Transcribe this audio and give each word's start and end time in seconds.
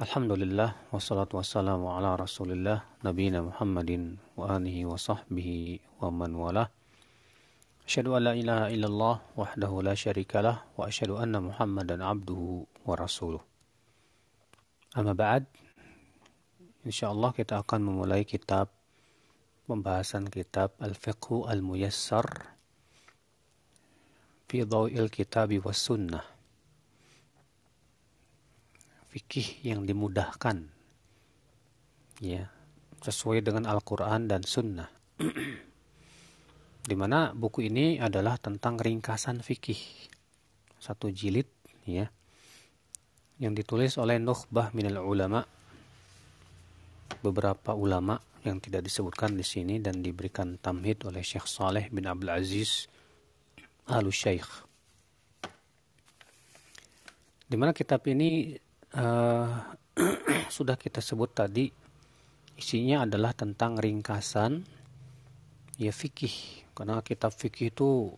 Alhamdulillah 0.00 0.88
wassalatu 0.96 1.36
wassalamu 1.36 1.92
ala 1.92 2.16
Rasulillah 2.16 2.88
nabiyina 3.04 3.44
Muhammadin 3.44 4.16
wa 4.32 4.56
alihi 4.56 4.88
wa 4.88 4.96
sahbihi 4.96 6.00
wa 6.00 6.08
man 6.08 6.32
walah. 6.40 6.72
Asyhadu 7.84 8.16
an 8.16 8.24
la 8.24 8.32
ilaha 8.32 8.72
illallah 8.72 9.20
wahdahu 9.36 9.84
la 9.84 9.92
syarikalah 9.92 10.64
wa 10.72 10.88
asyhadu 10.88 11.20
anna 11.20 11.44
Muhammadan 11.44 12.00
abduhu 12.00 12.64
wa 12.88 12.96
rasuluh. 12.96 13.44
Amma 14.96 15.12
ba'd. 15.12 15.44
Insyaallah 16.88 17.36
kita 17.36 17.60
akan 17.60 17.92
memulai 17.92 18.24
kitab 18.24 18.72
pembahasan 19.68 20.32
kitab 20.32 20.80
Al-Fiqhu 20.80 21.44
Al-Muyassar 21.44 22.56
fi 24.48 24.64
Dhawil 24.64 25.12
Kitabi 25.12 25.60
was 25.60 25.76
Sunnah 25.76 26.39
fikih 29.10 29.66
yang 29.66 29.84
dimudahkan. 29.84 30.70
Ya 32.22 32.50
sesuai 33.00 33.40
dengan 33.40 33.64
Al-Qur'an 33.64 34.28
dan 34.28 34.44
Sunnah. 34.44 34.88
Di 36.90 36.96
mana 36.96 37.32
buku 37.32 37.68
ini 37.68 37.96
adalah 38.00 38.36
tentang 38.36 38.76
ringkasan 38.76 39.40
fikih. 39.40 39.80
Satu 40.80 41.12
jilid 41.12 41.48
ya 41.84 42.08
yang 43.40 43.56
ditulis 43.56 43.96
oleh 43.96 44.20
Nukhbah 44.20 44.72
minal 44.76 45.04
ulama. 45.04 45.44
Beberapa 47.20 47.76
ulama 47.76 48.16
yang 48.48 48.60
tidak 48.64 48.88
disebutkan 48.88 49.36
di 49.36 49.44
sini 49.44 49.76
dan 49.76 50.00
diberikan 50.00 50.56
tamhid 50.56 51.04
oleh 51.04 51.20
Syekh 51.20 51.44
Saleh 51.44 51.92
bin 51.92 52.08
Abdul 52.08 52.32
Aziz 52.32 52.88
Al 53.84 54.08
Syekh. 54.08 54.48
Di 57.44 57.56
mana 57.58 57.76
kitab 57.76 58.00
ini 58.08 58.56
uh, 58.96 59.48
sudah 60.56 60.74
kita 60.80 60.98
sebut 61.04 61.30
tadi 61.30 61.70
isinya 62.56 63.08
adalah 63.08 63.36
tentang 63.36 63.78
ringkasan 63.78 64.64
ya 65.80 65.92
fikih. 65.92 66.66
Karena 66.76 67.04
kitab 67.04 67.36
fikih 67.36 67.72
itu 67.72 68.14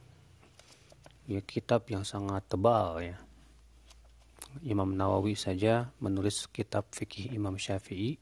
ya 1.27 1.43
kitab 1.43 1.87
yang 1.91 2.07
sangat 2.07 2.47
tebal 2.47 3.03
ya. 3.03 3.19
Imam 4.67 4.93
Nawawi 4.93 5.33
saja 5.33 5.89
menulis 5.97 6.45
kitab 6.53 6.85
fikih 6.93 7.33
Imam 7.33 7.57
Syafi'i 7.57 8.21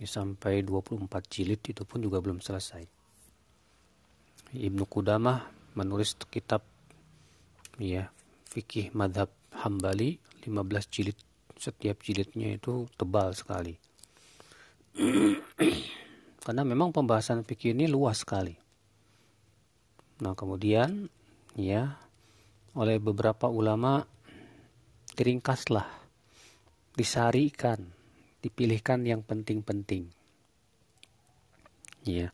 ya, 0.00 0.06
sampai 0.08 0.64
24 0.64 1.04
jilid 1.28 1.60
itu 1.60 1.84
pun 1.84 2.00
juga 2.00 2.24
belum 2.24 2.40
selesai. 2.40 2.88
Ibnu 4.54 4.86
Qudamah 4.86 5.50
menulis 5.74 6.14
kitab 6.30 6.62
ya 7.76 8.08
fikih 8.48 8.94
madhab 8.94 9.28
Hambali 9.54 10.18
15 10.44 10.92
jilid 10.92 11.18
setiap 11.58 12.02
jilidnya 12.04 12.60
itu 12.60 12.84
tebal 13.00 13.32
sekali. 13.32 13.74
Karena 16.44 16.62
memang 16.62 16.92
pembahasan 16.92 17.42
fikih 17.42 17.72
ini 17.72 17.88
luas 17.88 18.20
sekali. 18.20 18.52
Nah 20.20 20.36
kemudian 20.36 21.08
ya 21.56 21.96
oleh 22.76 23.00
beberapa 23.00 23.48
ulama 23.48 24.04
diringkaslah 25.14 25.88
disarikan 26.94 27.80
dipilihkan 28.44 29.08
yang 29.08 29.24
penting-penting. 29.24 30.12
Ya. 32.04 32.30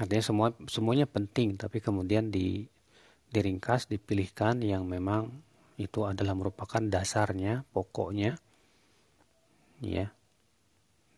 Artinya 0.00 0.24
semua 0.24 0.48
semuanya 0.66 1.06
penting 1.06 1.60
tapi 1.60 1.78
kemudian 1.78 2.32
di 2.32 2.66
diringkas 3.30 3.86
dipilihkan 3.90 4.64
yang 4.64 4.88
memang 4.88 5.43
itu 5.74 6.06
adalah 6.06 6.38
merupakan 6.38 6.78
dasarnya, 6.78 7.66
pokoknya. 7.74 8.38
Ya. 9.82 10.14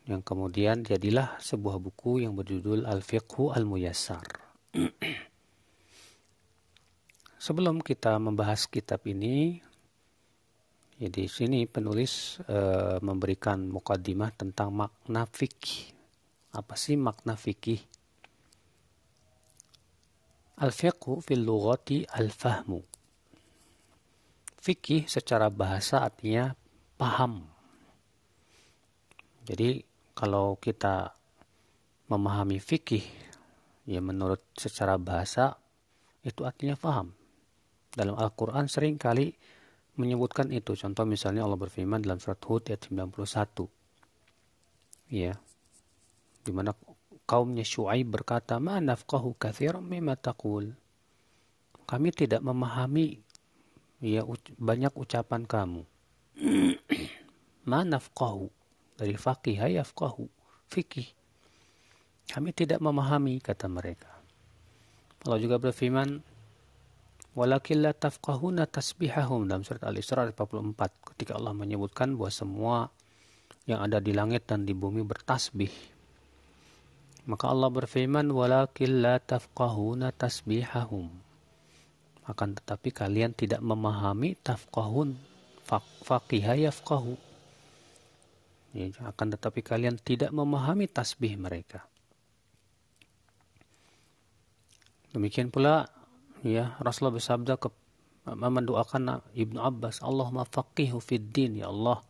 Yang 0.09 0.23
kemudian 0.25 0.81
jadilah 0.87 1.37
sebuah 1.43 1.83
buku 1.83 2.23
yang 2.25 2.39
berjudul 2.39 2.89
Al-Fiqhu 2.89 3.53
Al-Muyassar. 3.53 4.25
Sebelum 7.47 7.85
kita 7.85 8.17
membahas 8.17 8.65
kitab 8.65 9.05
ini, 9.05 9.61
ya 10.97 11.13
di 11.13 11.29
sini 11.29 11.69
penulis 11.69 12.41
e, 12.49 12.59
memberikan 13.05 13.69
mukadimah 13.69 14.33
tentang 14.33 14.73
makna 14.73 15.29
fikih. 15.29 15.93
Apa 16.57 16.81
sih 16.81 16.97
makna 16.97 17.37
fikih? 17.37 17.85
Al-fiqhu 20.57 21.21
fil 21.21 21.45
lughati 21.45 22.09
al-fahmu 22.09 22.96
fikih 24.67 25.07
secara 25.07 25.47
bahasa 25.47 26.03
artinya 26.03 26.51
paham. 26.99 27.47
Jadi 29.47 29.87
kalau 30.19 30.59
kita 30.59 31.15
memahami 32.11 32.59
fikih 32.59 33.07
ya 33.87 34.03
menurut 34.03 34.43
secara 34.59 34.99
bahasa 34.99 35.55
itu 36.27 36.43
artinya 36.43 36.75
paham. 36.75 37.15
Dalam 37.95 38.19
Al-Qur'an 38.19 38.67
sering 38.67 38.99
kali 38.99 39.31
menyebutkan 39.95 40.51
itu. 40.51 40.75
Contoh 40.75 41.07
misalnya 41.07 41.47
Allah 41.47 41.63
berfirman 41.63 42.03
dalam 42.03 42.19
surat 42.19 42.43
Hud 42.43 42.67
ayat 42.67 42.91
91. 42.91 43.71
Ya. 45.15 45.39
Di 46.43 46.51
mana 46.51 46.75
kaumnya 47.23 47.63
Syuaib 47.63 48.11
berkata, 48.11 48.59
"Ma 48.59 48.83
nafqahu 48.83 49.39
katsiran 49.39 49.87
mimma 49.87 50.19
taqul." 50.19 50.75
Kami 51.87 52.11
tidak 52.11 52.43
memahami 52.43 53.23
ya 54.01 54.23
banyak 54.57 54.93
ucapan 54.95 55.45
kamu. 55.45 55.83
Ma 57.71 57.83
nafqahu 57.83 58.49
dari 58.97 59.17
faqih 59.17 59.59
yafqahu 59.81 60.29
fikih. 60.71 61.09
Kami 62.27 62.51
tidak 62.51 62.83
memahami 62.83 63.39
kata 63.39 63.71
mereka. 63.71 64.11
Allah 65.27 65.39
juga 65.43 65.59
berfirman 65.63 66.23
Walakin 67.37 67.85
la 67.85 67.93
tafqahuna 67.93 68.65
tasbihahum 68.65 69.45
dalam 69.45 69.61
surat 69.61 69.85
Al-Isra 69.85 70.25
44 70.25 70.73
ketika 71.13 71.37
Allah 71.37 71.53
menyebutkan 71.53 72.17
bahwa 72.17 72.33
semua 72.33 72.77
yang 73.69 73.85
ada 73.85 74.01
di 74.01 74.17
langit 74.17 74.49
dan 74.49 74.65
di 74.65 74.73
bumi 74.73 75.05
bertasbih. 75.05 75.69
Maka 77.29 77.53
Allah 77.53 77.69
berfirman 77.69 78.33
walakin 78.33 79.05
la 79.05 79.21
tafqahuna 79.21 80.17
tasbihahum 80.17 81.13
akan 82.27 82.59
tetapi 82.59 82.91
kalian 82.91 83.33
tidak 83.33 83.63
memahami 83.63 84.35
tafqahun 84.43 85.15
faqihah 86.07 86.59
yafqahu. 86.71 87.15
Ya, 88.77 88.93
akan 89.09 89.27
tetapi 89.39 89.65
kalian 89.65 89.97
tidak 89.97 90.35
memahami 90.35 90.91
tasbih 90.91 91.39
mereka. 91.39 91.87
Demikian 95.17 95.49
pula 95.49 95.89
ya 96.45 96.77
Rasulullah 96.77 97.17
bersabda 97.17 97.57
ke 97.57 97.73
mendoakan 98.27 99.23
Ibnu 99.33 99.63
Abbas 99.63 100.03
Allahumma 100.05 100.45
faqihu 100.45 101.01
fid 101.01 101.33
din 101.33 101.63
ya 101.63 101.73
Allah. 101.73 102.05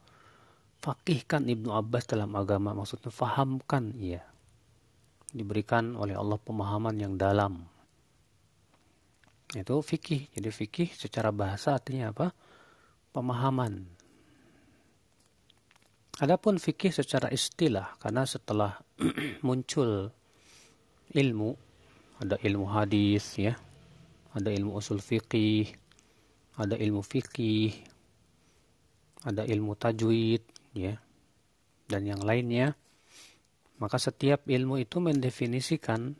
Fakihkan 0.82 1.46
Ibnu 1.46 1.70
Abbas 1.70 2.08
dalam 2.10 2.34
agama 2.34 2.74
maksudnya 2.74 3.14
fahamkan 3.14 3.94
ia 3.96 4.26
diberikan 5.30 5.94
oleh 5.94 6.16
Allah 6.16 6.40
pemahaman 6.40 6.96
yang 6.96 7.14
dalam 7.20 7.68
itu 9.54 9.74
fikih. 9.78 10.26
Jadi 10.34 10.50
fikih 10.50 10.88
secara 10.90 11.30
bahasa 11.30 11.78
artinya 11.78 12.10
apa? 12.10 12.34
Pemahaman. 13.14 13.86
Adapun 16.16 16.56
fikih 16.56 16.90
secara 16.90 17.28
istilah 17.28 17.94
karena 18.00 18.24
setelah 18.24 18.80
muncul 19.46 20.08
ilmu 21.12 21.50
ada 22.16 22.40
ilmu 22.40 22.66
hadis 22.72 23.36
ya, 23.36 23.52
ada 24.32 24.48
ilmu 24.48 24.80
usul 24.80 25.04
fikih, 25.04 25.68
ada 26.56 26.72
ilmu 26.72 27.04
fikih, 27.04 27.76
ada 29.28 29.44
ilmu 29.44 29.76
tajwid 29.76 30.40
ya, 30.72 30.96
dan 31.84 32.02
yang 32.08 32.24
lainnya. 32.24 32.72
Maka 33.76 34.00
setiap 34.00 34.48
ilmu 34.48 34.80
itu 34.80 34.96
mendefinisikan 35.04 36.16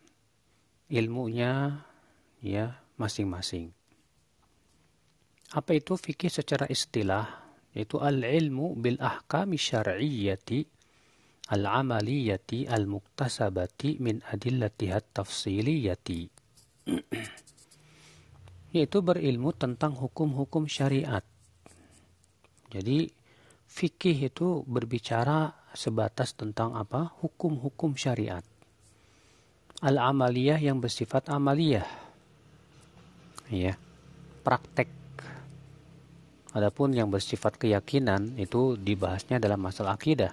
ilmunya 0.93 1.81
ya 2.45 2.77
masing-masing. 2.97 3.73
Apa 5.55 5.79
itu 5.79 5.95
fikih 5.95 6.33
secara 6.33 6.67
istilah? 6.67 7.47
Yaitu 7.77 8.01
al-ilmu 8.01 8.73
bil 8.75 8.97
ahkami 8.99 9.61
syar'iyyati 9.61 10.65
al-amaliyati 11.53 12.67
al-muktasabati 12.67 14.03
min 14.03 14.19
adillatihat 14.27 15.15
tafsiliyati. 15.15 16.21
Yaitu 18.75 18.99
berilmu 19.01 19.55
tentang 19.55 19.95
hukum-hukum 19.95 20.67
syariat. 20.67 21.23
Jadi 22.67 23.07
fikih 23.71 24.27
itu 24.27 24.67
berbicara 24.67 25.71
sebatas 25.71 26.35
tentang 26.35 26.75
apa? 26.75 27.15
Hukum-hukum 27.23 27.95
syariat. 27.95 28.43
Al-amaliyah 29.85 30.59
yang 30.59 30.81
bersifat 30.83 31.29
amaliyah 31.31 32.06
ya 33.51 33.75
praktek 34.43 34.97
Adapun 36.57 36.97
yang 36.97 37.13
bersifat 37.13 37.61
keyakinan 37.61 38.33
itu 38.41 38.81
dibahasnya 38.81 39.37
dalam 39.37 39.61
masalah 39.61 40.01
akidah. 40.01 40.33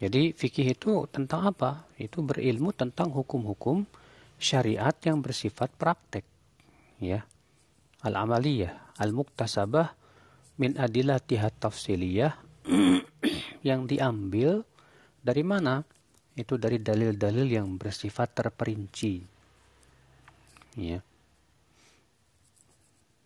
Jadi 0.00 0.32
fikih 0.32 0.72
itu 0.72 1.04
tentang 1.12 1.52
apa? 1.52 1.84
Itu 2.00 2.24
berilmu 2.24 2.72
tentang 2.72 3.12
hukum-hukum 3.12 3.84
syariat 4.40 4.96
yang 5.04 5.20
bersifat 5.20 5.68
praktek. 5.76 6.24
Ya. 6.96 7.28
Al-amaliyah, 8.00 8.96
al-muktasabah 8.96 9.92
min 10.56 10.80
adilatihat 10.80 11.60
tafsiliyah 11.60 12.40
yang 13.68 13.84
diambil 13.84 14.64
dari 15.20 15.44
mana? 15.44 15.84
Itu 16.32 16.56
dari 16.56 16.80
dalil-dalil 16.80 17.44
yang 17.52 17.76
bersifat 17.76 18.32
terperinci. 18.32 19.39
Ya. 20.78 21.02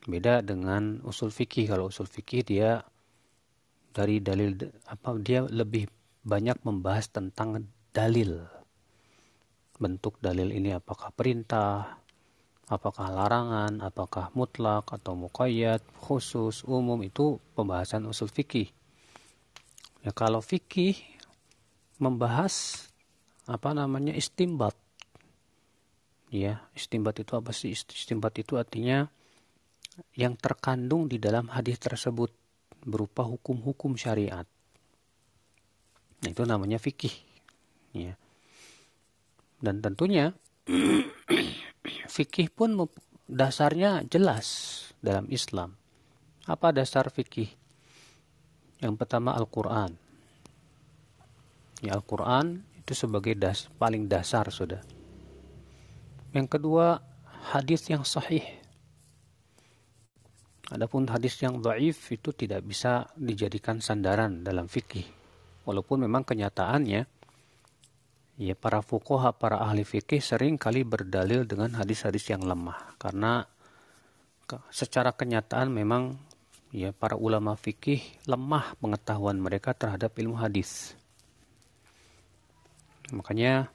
Beda 0.04 0.44
dengan 0.44 1.00
usul 1.04 1.32
fikih. 1.32 1.68
Kalau 1.68 1.88
usul 1.88 2.08
fikih 2.08 2.44
dia 2.44 2.84
dari 3.94 4.20
dalil 4.20 4.58
apa 4.88 5.16
dia 5.16 5.44
lebih 5.48 5.88
banyak 6.24 6.60
membahas 6.64 7.08
tentang 7.08 7.68
dalil. 7.92 8.44
Bentuk 9.76 10.20
dalil 10.20 10.52
ini 10.54 10.72
apakah 10.76 11.12
perintah, 11.12 12.00
apakah 12.68 13.12
larangan, 13.12 13.80
apakah 13.84 14.32
mutlak 14.32 14.88
atau 14.88 15.12
muqayyad, 15.16 15.84
khusus, 16.00 16.64
umum 16.64 17.00
itu 17.04 17.36
pembahasan 17.52 18.08
usul 18.08 18.28
fikih. 18.28 18.68
Ya 20.04 20.12
kalau 20.12 20.44
fikih 20.44 21.00
membahas 21.96 22.86
apa 23.48 23.72
namanya 23.72 24.12
istimbat. 24.12 24.76
Ya, 26.34 26.66
istimbat 26.74 27.22
itu 27.22 27.38
apa 27.38 27.54
sih? 27.54 27.70
Istimbat 27.70 28.34
itu 28.42 28.58
artinya 28.58 29.06
yang 30.18 30.34
terkandung 30.34 31.06
di 31.06 31.22
dalam 31.22 31.46
hadis 31.46 31.78
tersebut 31.78 32.34
berupa 32.82 33.22
hukum-hukum 33.22 33.94
syariat. 33.94 34.42
Nah, 36.26 36.28
itu 36.34 36.42
namanya 36.42 36.82
fikih. 36.82 37.14
Ya. 37.94 38.18
Dan 39.62 39.78
tentunya 39.78 40.34
fikih 42.18 42.50
pun 42.50 42.82
dasarnya 43.30 44.02
jelas 44.10 44.90
dalam 44.98 45.30
Islam. 45.30 45.78
Apa 46.50 46.74
dasar 46.74 47.14
fikih? 47.14 47.54
Yang 48.82 48.94
pertama 48.98 49.38
Al-Quran. 49.38 49.94
Ya, 51.78 51.94
Al-Quran 51.94 52.66
itu 52.74 52.92
sebagai 52.92 53.38
das, 53.38 53.70
paling 53.78 54.10
dasar 54.10 54.50
sudah. 54.50 54.82
Yang 56.34 56.58
kedua, 56.58 56.98
hadis 57.54 57.86
yang 57.86 58.02
sahih. 58.02 58.42
Adapun 60.74 61.06
hadis 61.06 61.38
yang 61.38 61.62
dhaif 61.62 62.10
itu 62.10 62.34
tidak 62.34 62.66
bisa 62.66 63.06
dijadikan 63.14 63.84
sandaran 63.84 64.40
dalam 64.40 64.64
fikih 64.64 65.04
Walaupun 65.64 66.04
memang 66.04 66.24
kenyataannya 66.28 67.08
ya 68.36 68.54
para 68.56 68.84
fuqaha, 68.84 69.32
para 69.32 69.64
ahli 69.64 69.80
fikih 69.80 70.20
sering 70.20 70.60
kali 70.60 70.84
berdalil 70.84 71.48
dengan 71.48 71.72
hadis-hadis 71.80 72.28
yang 72.28 72.44
lemah 72.44 72.96
karena 73.00 73.48
secara 74.68 75.16
kenyataan 75.16 75.72
memang 75.72 76.20
ya 76.68 76.92
para 76.92 77.16
ulama 77.16 77.56
fikih 77.56 78.04
lemah 78.28 78.76
pengetahuan 78.76 79.40
mereka 79.40 79.72
terhadap 79.72 80.12
ilmu 80.20 80.36
hadis. 80.36 80.92
Makanya 83.08 83.72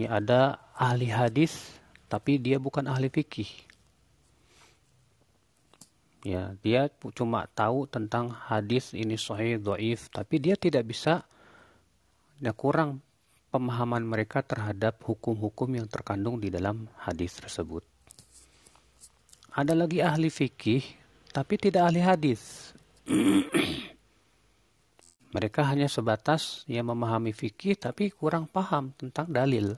ya 0.00 0.08
ada 0.16 0.56
ahli 0.72 1.12
hadis 1.12 1.79
tapi 2.10 2.42
dia 2.42 2.58
bukan 2.58 2.90
ahli 2.90 3.06
fikih 3.06 3.46
ya 6.26 6.52
dia 6.60 6.90
cuma 7.14 7.46
tahu 7.54 7.86
tentang 7.86 8.28
hadis 8.28 8.92
ini 8.92 9.14
sahih 9.14 9.56
dhaif 9.56 10.10
tapi 10.10 10.42
dia 10.42 10.58
tidak 10.58 10.90
bisa 10.90 11.24
ya 12.42 12.52
kurang 12.52 13.00
pemahaman 13.50 14.06
mereka 14.06 14.40
terhadap 14.46 15.02
hukum-hukum 15.02 15.74
yang 15.74 15.86
terkandung 15.90 16.38
di 16.38 16.48
dalam 16.54 16.86
hadis 17.02 17.34
tersebut. 17.36 17.82
Ada 19.50 19.74
lagi 19.74 19.98
ahli 19.98 20.30
fikih 20.30 20.82
tapi 21.34 21.58
tidak 21.58 21.90
ahli 21.90 22.00
hadis. 22.00 22.72
mereka 25.34 25.62
hanya 25.66 25.86
sebatas 25.86 26.62
yang 26.66 26.90
memahami 26.90 27.34
fikih 27.34 27.78
tapi 27.78 28.10
kurang 28.14 28.46
paham 28.46 28.94
tentang 28.94 29.30
dalil 29.30 29.74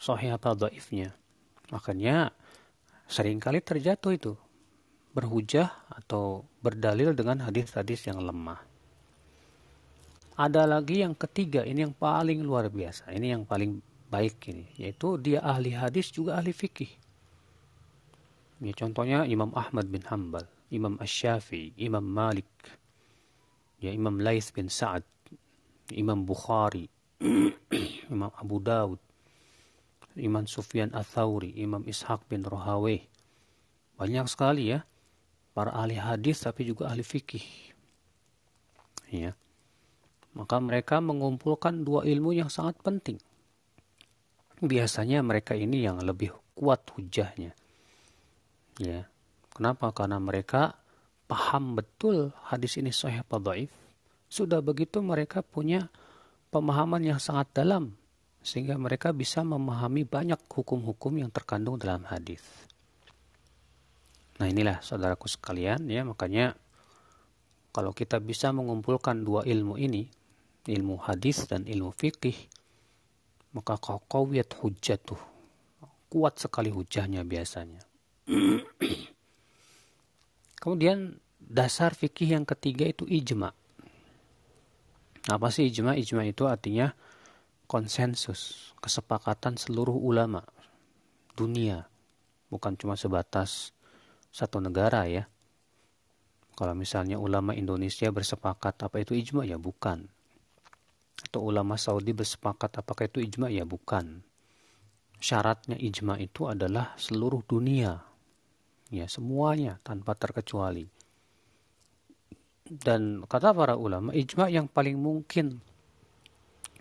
sahih 0.00 0.36
atau 0.36 0.56
dhaifnya. 0.56 1.12
Makanya 1.74 2.30
sering 3.10 3.42
kali 3.42 3.62
terjatuh 3.62 4.12
itu 4.14 4.32
berhujah 5.16 5.72
atau 5.88 6.44
berdalil 6.60 7.16
dengan 7.16 7.40
hadis-hadis 7.40 8.04
yang 8.04 8.20
lemah. 8.20 8.60
Ada 10.36 10.68
lagi 10.68 11.00
yang 11.00 11.16
ketiga, 11.16 11.64
ini 11.64 11.88
yang 11.88 11.96
paling 11.96 12.44
luar 12.44 12.68
biasa, 12.68 13.08
ini 13.16 13.32
yang 13.32 13.48
paling 13.48 13.80
baik 14.12 14.36
ini, 14.52 14.68
yaitu 14.76 15.16
dia 15.16 15.40
ahli 15.40 15.72
hadis 15.72 16.12
juga 16.12 16.36
ahli 16.36 16.52
fikih. 16.52 16.92
Ya, 18.60 18.72
contohnya 18.76 19.24
Imam 19.24 19.48
Ahmad 19.56 19.88
bin 19.88 20.04
Hanbal, 20.04 20.44
Imam 20.68 21.00
Ash-Shafi, 21.00 21.72
Imam 21.80 22.04
Malik, 22.04 22.48
ya 23.80 23.88
Imam 23.96 24.20
Laith 24.20 24.52
bin 24.52 24.68
Sa'ad, 24.68 25.04
Imam 25.96 26.28
Bukhari, 26.28 26.92
Imam 28.12 28.28
Abu 28.36 28.60
Dawud, 28.60 29.00
Imam 30.16 30.48
Sufyan 30.48 30.90
Ats-Tsauri, 30.96 31.52
Imam 31.60 31.84
Ishaq 31.84 32.24
bin 32.26 32.42
Rohaweh. 32.42 33.04
Banyak 34.00 34.26
sekali 34.28 34.72
ya 34.72 34.84
para 35.56 35.72
ahli 35.72 35.96
hadis 35.96 36.44
tapi 36.44 36.68
juga 36.68 36.92
ahli 36.92 37.04
fikih. 37.04 37.44
Ya. 39.12 39.32
Maka 40.36 40.60
mereka 40.60 41.00
mengumpulkan 41.00 41.80
dua 41.84 42.04
ilmu 42.04 42.36
yang 42.36 42.52
sangat 42.52 42.76
penting. 42.84 43.16
Biasanya 44.60 45.24
mereka 45.24 45.56
ini 45.56 45.84
yang 45.84 46.00
lebih 46.00 46.32
kuat 46.56 46.84
hujahnya. 46.92 47.56
Ya. 48.76 49.08
Kenapa? 49.52 49.92
Karena 49.96 50.20
mereka 50.20 50.76
paham 51.24 51.76
betul 51.76 52.36
hadis 52.44 52.76
ini 52.76 52.92
sahih 52.92 53.24
atau 53.24 53.40
dhaif. 53.40 53.72
Sudah 54.28 54.60
begitu 54.60 55.00
mereka 55.00 55.40
punya 55.40 55.88
pemahaman 56.52 57.00
yang 57.00 57.20
sangat 57.20 57.48
dalam 57.56 57.96
sehingga 58.46 58.78
mereka 58.78 59.10
bisa 59.10 59.42
memahami 59.42 60.06
banyak 60.06 60.38
hukum-hukum 60.46 61.18
yang 61.18 61.34
terkandung 61.34 61.82
dalam 61.82 62.06
hadis. 62.06 62.40
Nah 64.38 64.46
inilah 64.46 64.78
saudaraku 64.86 65.26
sekalian 65.26 65.90
ya 65.90 66.06
makanya 66.06 66.54
kalau 67.74 67.90
kita 67.90 68.22
bisa 68.22 68.54
mengumpulkan 68.54 69.26
dua 69.26 69.42
ilmu 69.42 69.74
ini, 69.76 70.06
ilmu 70.70 71.02
hadis 71.02 71.50
dan 71.50 71.66
ilmu 71.66 71.90
fikih, 71.92 72.38
maka 73.50 73.76
qawiyat 73.82 74.54
hujjatuh. 74.62 75.18
Kuat 76.06 76.38
sekali 76.38 76.70
hujahnya 76.70 77.26
biasanya. 77.26 77.82
Kemudian 80.62 81.18
dasar 81.36 81.92
fikih 81.92 82.38
yang 82.38 82.46
ketiga 82.48 82.88
itu 82.88 83.04
ijma. 83.04 83.52
Apa 85.26 85.50
sih 85.50 85.68
ijma? 85.68 85.98
Ijma 85.98 86.24
itu 86.24 86.48
artinya 86.48 86.94
konsensus, 87.66 88.72
kesepakatan 88.78 89.58
seluruh 89.58 89.94
ulama 89.94 90.46
dunia, 91.36 91.90
bukan 92.48 92.78
cuma 92.78 92.96
sebatas 92.96 93.76
satu 94.32 94.62
negara 94.62 95.04
ya. 95.04 95.28
Kalau 96.56 96.72
misalnya 96.72 97.20
ulama 97.20 97.52
Indonesia 97.52 98.08
bersepakat 98.08 98.80
apa 98.80 98.96
itu 99.04 99.12
ijma 99.12 99.44
ya 99.44 99.60
bukan. 99.60 100.08
Atau 101.28 101.44
ulama 101.44 101.76
Saudi 101.76 102.16
bersepakat 102.16 102.80
apakah 102.80 103.12
itu 103.12 103.20
ijma 103.20 103.52
ya 103.52 103.68
bukan. 103.68 104.24
Syaratnya 105.20 105.76
ijma 105.76 106.16
itu 106.16 106.48
adalah 106.48 106.96
seluruh 106.96 107.44
dunia. 107.44 108.00
Ya, 108.88 109.04
semuanya 109.10 109.82
tanpa 109.84 110.16
terkecuali. 110.16 110.88
Dan 112.66 113.24
kata 113.28 113.52
para 113.52 113.76
ulama, 113.76 114.16
ijma 114.16 114.48
yang 114.48 114.64
paling 114.70 114.96
mungkin 114.96 115.60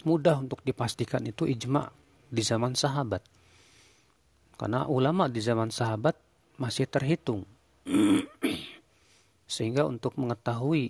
mudah 0.06 0.40
untuk 0.40 0.62
dipastikan 0.62 1.26
itu 1.26 1.50
ijma 1.50 1.90
di 2.30 2.42
zaman 2.46 2.78
sahabat. 2.78 3.26
Karena 4.56 4.88
ulama 4.88 5.28
di 5.28 5.44
zaman 5.44 5.74
sahabat 5.74 6.16
masih 6.62 6.88
terhitung. 6.88 7.44
Sehingga 9.46 9.84
untuk 9.86 10.16
mengetahui 10.16 10.90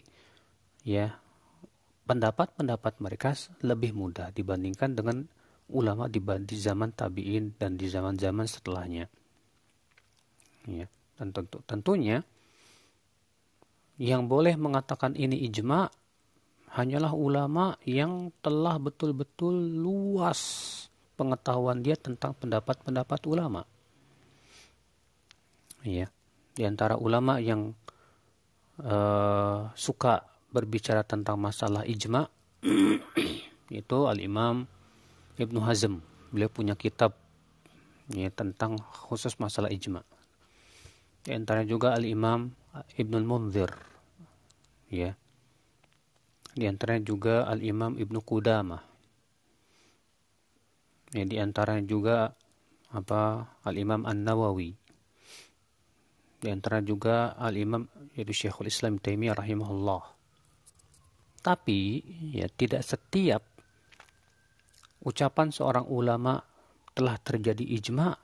ya 0.85 1.17
pendapat-pendapat 2.05 3.01
mereka 3.01 3.33
lebih 3.65 3.97
mudah 3.97 4.29
dibandingkan 4.29 4.93
dengan 4.93 5.25
ulama 5.73 6.05
di, 6.05 6.21
zaman 6.53 6.93
tabi'in 6.93 7.57
dan 7.57 7.73
di 7.75 7.89
zaman-zaman 7.89 8.45
setelahnya. 8.45 9.09
Ya, 10.69 10.85
dan 11.17 11.33
tentu, 11.33 11.61
tentunya 11.65 12.21
yang 13.97 14.29
boleh 14.29 14.53
mengatakan 14.57 15.17
ini 15.17 15.45
ijma 15.49 15.89
hanyalah 16.75 17.15
ulama 17.15 17.79
yang 17.87 18.35
telah 18.43 18.75
betul-betul 18.75 19.55
luas 19.55 20.39
pengetahuan 21.15 21.79
dia 21.79 21.95
tentang 21.95 22.35
pendapat-pendapat 22.35 23.19
ulama. 23.31 23.63
Ya. 25.87 26.11
Di 26.55 26.63
antara 26.63 26.99
ulama 26.99 27.39
yang 27.39 27.75
uh, 28.79 29.71
suka 29.75 30.23
berbicara 30.51 31.03
tentang 31.03 31.35
masalah 31.35 31.83
ijma 31.83 32.31
itu 33.83 33.97
Al-Imam 34.07 34.67
Ibnu 35.35 35.59
Hazm. 35.63 35.99
Beliau 36.31 36.51
punya 36.51 36.75
kitab 36.75 37.15
ya, 38.11 38.27
tentang 38.31 38.79
khusus 38.79 39.35
masalah 39.39 39.71
ijma. 39.71 40.03
Di 41.23 41.35
antara 41.35 41.63
juga 41.63 41.95
Al-Imam 41.95 42.51
Ibnu 42.99 43.23
Munzir. 43.23 43.71
Ya. 44.91 45.15
Di 46.55 46.71
antara 46.71 46.95
juga 47.03 47.43
Al-Imam 47.51 47.99
Ibnu 47.99 48.23
Qudamah. 48.23 48.79
Ya, 51.11 51.27
di 51.27 51.35
antara 51.35 51.75
juga 51.83 52.31
apa 52.95 53.51
Al-Imam 53.67 54.07
An-Nawawi. 54.07 54.71
Di 56.39 56.47
antara 56.47 56.79
juga 56.79 57.35
Al-Imam 57.35 57.83
yaitu 58.15 58.31
Syekhul 58.31 58.71
Islam 58.71 59.03
Taimiyah 59.03 59.35
rahimahullah. 59.35 60.03
Tapi 61.43 62.01
ya 62.31 62.47
tidak 62.47 62.87
setiap 62.87 63.43
ucapan 65.03 65.51
seorang 65.51 65.85
ulama 65.91 66.39
telah 66.95 67.19
terjadi 67.19 67.61
ijma 67.61 68.15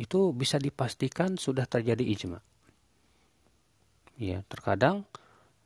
itu 0.00 0.32
bisa 0.32 0.56
dipastikan 0.56 1.36
sudah 1.36 1.68
terjadi 1.68 2.00
ijma. 2.00 2.40
Ya, 4.16 4.40
terkadang 4.48 5.04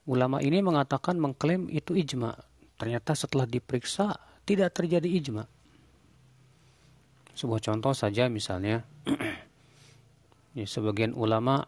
ulama 0.05 0.41
ini 0.41 0.61
mengatakan 0.61 1.17
mengklaim 1.17 1.69
itu 1.73 1.97
ijma. 1.97 2.37
Ternyata 2.77 3.17
setelah 3.17 3.49
diperiksa 3.49 4.17
tidak 4.45 4.77
terjadi 4.77 5.09
ijma. 5.09 5.45
Sebuah 7.35 7.59
contoh 7.59 7.91
saja 7.97 8.31
misalnya, 8.31 8.87
ya, 10.59 10.67
sebagian 10.69 11.17
ulama 11.17 11.67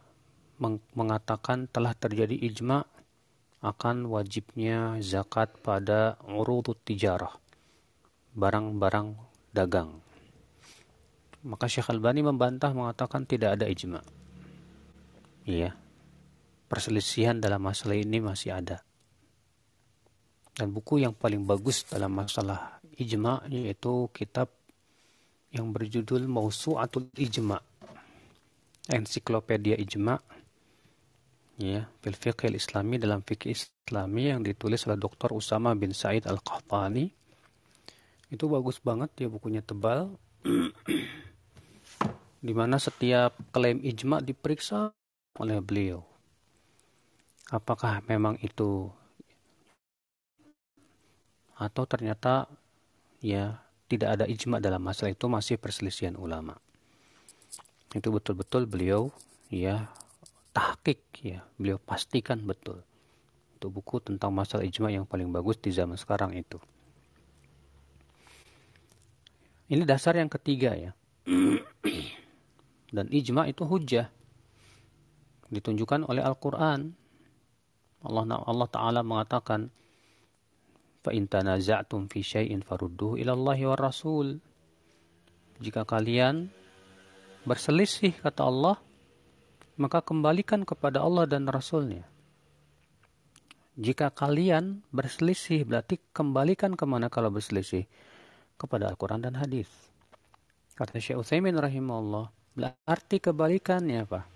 meng 0.62 0.78
mengatakan 0.95 1.66
telah 1.69 1.93
terjadi 1.93 2.38
ijma 2.38 2.87
akan 3.64 4.07
wajibnya 4.07 5.00
zakat 5.02 5.50
pada 5.64 6.21
urutut 6.28 6.78
tijarah, 6.87 7.35
barang-barang 8.38 9.19
dagang. 9.50 9.99
Maka 11.43 11.66
Syekh 11.66 11.90
Albani 11.90 12.23
membantah 12.23 12.71
mengatakan 12.71 13.26
tidak 13.26 13.59
ada 13.59 13.66
ijma. 13.66 14.07
Iya, 15.47 15.75
perselisihan 16.67 17.39
dalam 17.39 17.63
masalah 17.63 17.97
ini 17.97 18.19
masih 18.19 18.55
ada. 18.55 18.83
Dan 20.57 20.73
buku 20.73 21.05
yang 21.05 21.13
paling 21.13 21.45
bagus 21.45 21.85
dalam 21.87 22.13
masalah 22.17 22.81
ijma 22.97 23.45
yaitu 23.49 24.09
kitab 24.13 24.49
yang 25.53 25.73
berjudul 25.73 26.25
Mausu'atul 26.29 27.13
Ijma. 27.17 27.61
Ensiklopedia 28.87 29.77
Ijma 29.77 30.17
ya, 31.59 31.89
fil 32.05 32.57
islami 32.57 33.01
dalam 33.01 33.25
fikih 33.25 33.57
islami 33.57 34.33
yang 34.33 34.45
ditulis 34.45 34.85
oleh 34.87 35.01
Dr. 35.01 35.33
Usama 35.33 35.73
bin 35.73 35.97
Said 35.97 36.29
Al-Qahtani. 36.29 37.09
Itu 38.29 38.51
bagus 38.51 38.81
banget 38.83 39.13
ya 39.17 39.29
bukunya 39.31 39.61
tebal. 39.65 40.13
di 42.47 42.55
mana 42.55 42.79
setiap 42.79 43.35
klaim 43.51 43.83
ijma 43.83 44.23
diperiksa 44.23 44.95
oleh 45.43 45.59
beliau. 45.59 46.16
Apakah 47.47 48.03
memang 48.11 48.35
itu 48.43 48.91
atau 51.57 51.88
ternyata 51.88 52.50
ya 53.23 53.62
tidak 53.87 54.19
ada 54.19 54.25
ijma 54.26 54.59
dalam 54.59 54.83
masalah 54.83 55.15
itu 55.15 55.31
masih 55.31 55.57
perselisihan 55.57 56.19
ulama. 56.19 56.59
Itu 57.95 58.11
betul-betul 58.11 58.67
beliau 58.67 59.15
ya 59.49 59.88
tahkik 60.50 61.00
ya, 61.23 61.47
beliau 61.55 61.79
pastikan 61.79 62.43
betul. 62.43 62.83
Itu 63.57 63.71
buku 63.71 64.03
tentang 64.03 64.35
masalah 64.35 64.67
ijma 64.67 64.91
yang 64.91 65.07
paling 65.07 65.31
bagus 65.31 65.57
di 65.62 65.71
zaman 65.71 65.95
sekarang 65.97 66.35
itu. 66.35 66.59
Ini 69.71 69.83
dasar 69.87 70.19
yang 70.19 70.31
ketiga 70.31 70.75
ya. 70.75 70.93
Dan 72.91 73.07
ijma 73.11 73.50
itu 73.50 73.62
hujah. 73.67 74.11
Ditunjukkan 75.50 76.07
oleh 76.07 76.23
Al-Quran. 76.23 77.06
Allah 78.07 78.41
Allah 78.47 78.69
taala 78.71 79.01
mengatakan 79.03 79.69
fa 81.03 81.11
in 81.15 81.31
tanaza'tum 81.31 82.11
fi 82.11 82.23
syai'in 82.23 82.63
farudduhu 82.67 83.19
ila 83.23 83.35
Allahi 83.35 83.63
wa 83.67 83.77
Rasul. 83.79 84.39
Jika 85.63 85.87
kalian 85.87 86.51
berselisih 87.47 88.19
kata 88.21 88.43
Allah, 88.45 88.77
maka 89.79 90.03
kembalikan 90.03 90.67
kepada 90.67 91.01
Allah 91.01 91.31
dan 91.31 91.47
Rasulnya. 91.47 92.05
Jika 93.77 94.09
kalian 94.09 94.81
berselisih, 94.89 95.69
berarti 95.69 96.01
kembalikan 96.17 96.73
ke 96.75 96.85
mana 96.89 97.13
kalau 97.13 97.29
berselisih? 97.29 97.85
Kepada 98.57 98.89
Al-Quran 98.89 99.21
dan 99.21 99.37
Hadis. 99.37 99.69
Kata 100.73 100.97
Syekh 100.97 101.21
Utsaimin 101.21 101.61
rahimahullah, 101.61 102.57
berarti 102.57 103.21
kebalikannya 103.21 104.09
apa? 104.09 104.36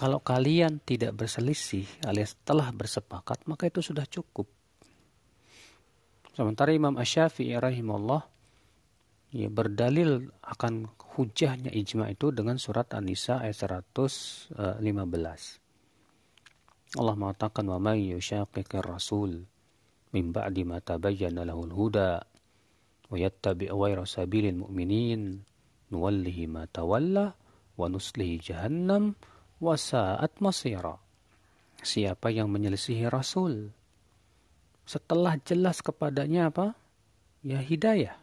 Kalau 0.00 0.24
kalian 0.24 0.80
tidak 0.80 1.12
berselisih 1.12 1.84
alias 2.08 2.32
telah 2.40 2.72
bersepakat, 2.72 3.44
maka 3.44 3.68
itu 3.68 3.84
sudah 3.84 4.08
cukup. 4.08 4.48
Sementara 6.32 6.72
Imam 6.72 6.96
Ash-Syafi'i 6.96 7.52
rahimahullah 7.60 8.24
ya, 9.36 9.52
berdalil 9.52 10.32
akan 10.40 10.88
hujahnya 11.20 11.68
ijma 11.68 12.08
itu 12.08 12.32
dengan 12.32 12.56
surat 12.56 12.88
An-Nisa 12.96 13.44
ayat 13.44 13.60
115. 13.60 14.56
Allah 16.96 17.14
mengatakan 17.20 17.68
wa 17.68 17.76
may 17.76 18.16
yushaqiqir 18.16 18.80
rasul 18.80 19.44
min 20.16 20.32
ba'di 20.32 20.64
ma 20.64 20.80
tabayyana 20.80 21.44
lahul 21.44 21.76
huda 21.76 22.24
wa 23.12 23.16
yattabi' 23.20 23.68
ghayra 23.68 24.08
sabilil 24.08 24.64
mu'minin 24.64 25.44
nuwallihi 25.92 26.48
ma 26.48 26.64
tawalla 26.64 27.36
wa 27.76 27.84
nuslihi 27.84 28.40
jahannam 28.40 29.12
wa 29.60 29.76
sa'at 29.76 30.40
masira. 30.40 30.96
Siapa 31.80 32.32
yang 32.32 32.48
menyelisihi 32.52 33.08
Rasul 33.08 33.72
setelah 34.88 35.38
jelas 35.46 35.84
kepadanya 35.84 36.50
apa? 36.50 36.74
Ya 37.46 37.62
hidayah. 37.62 38.18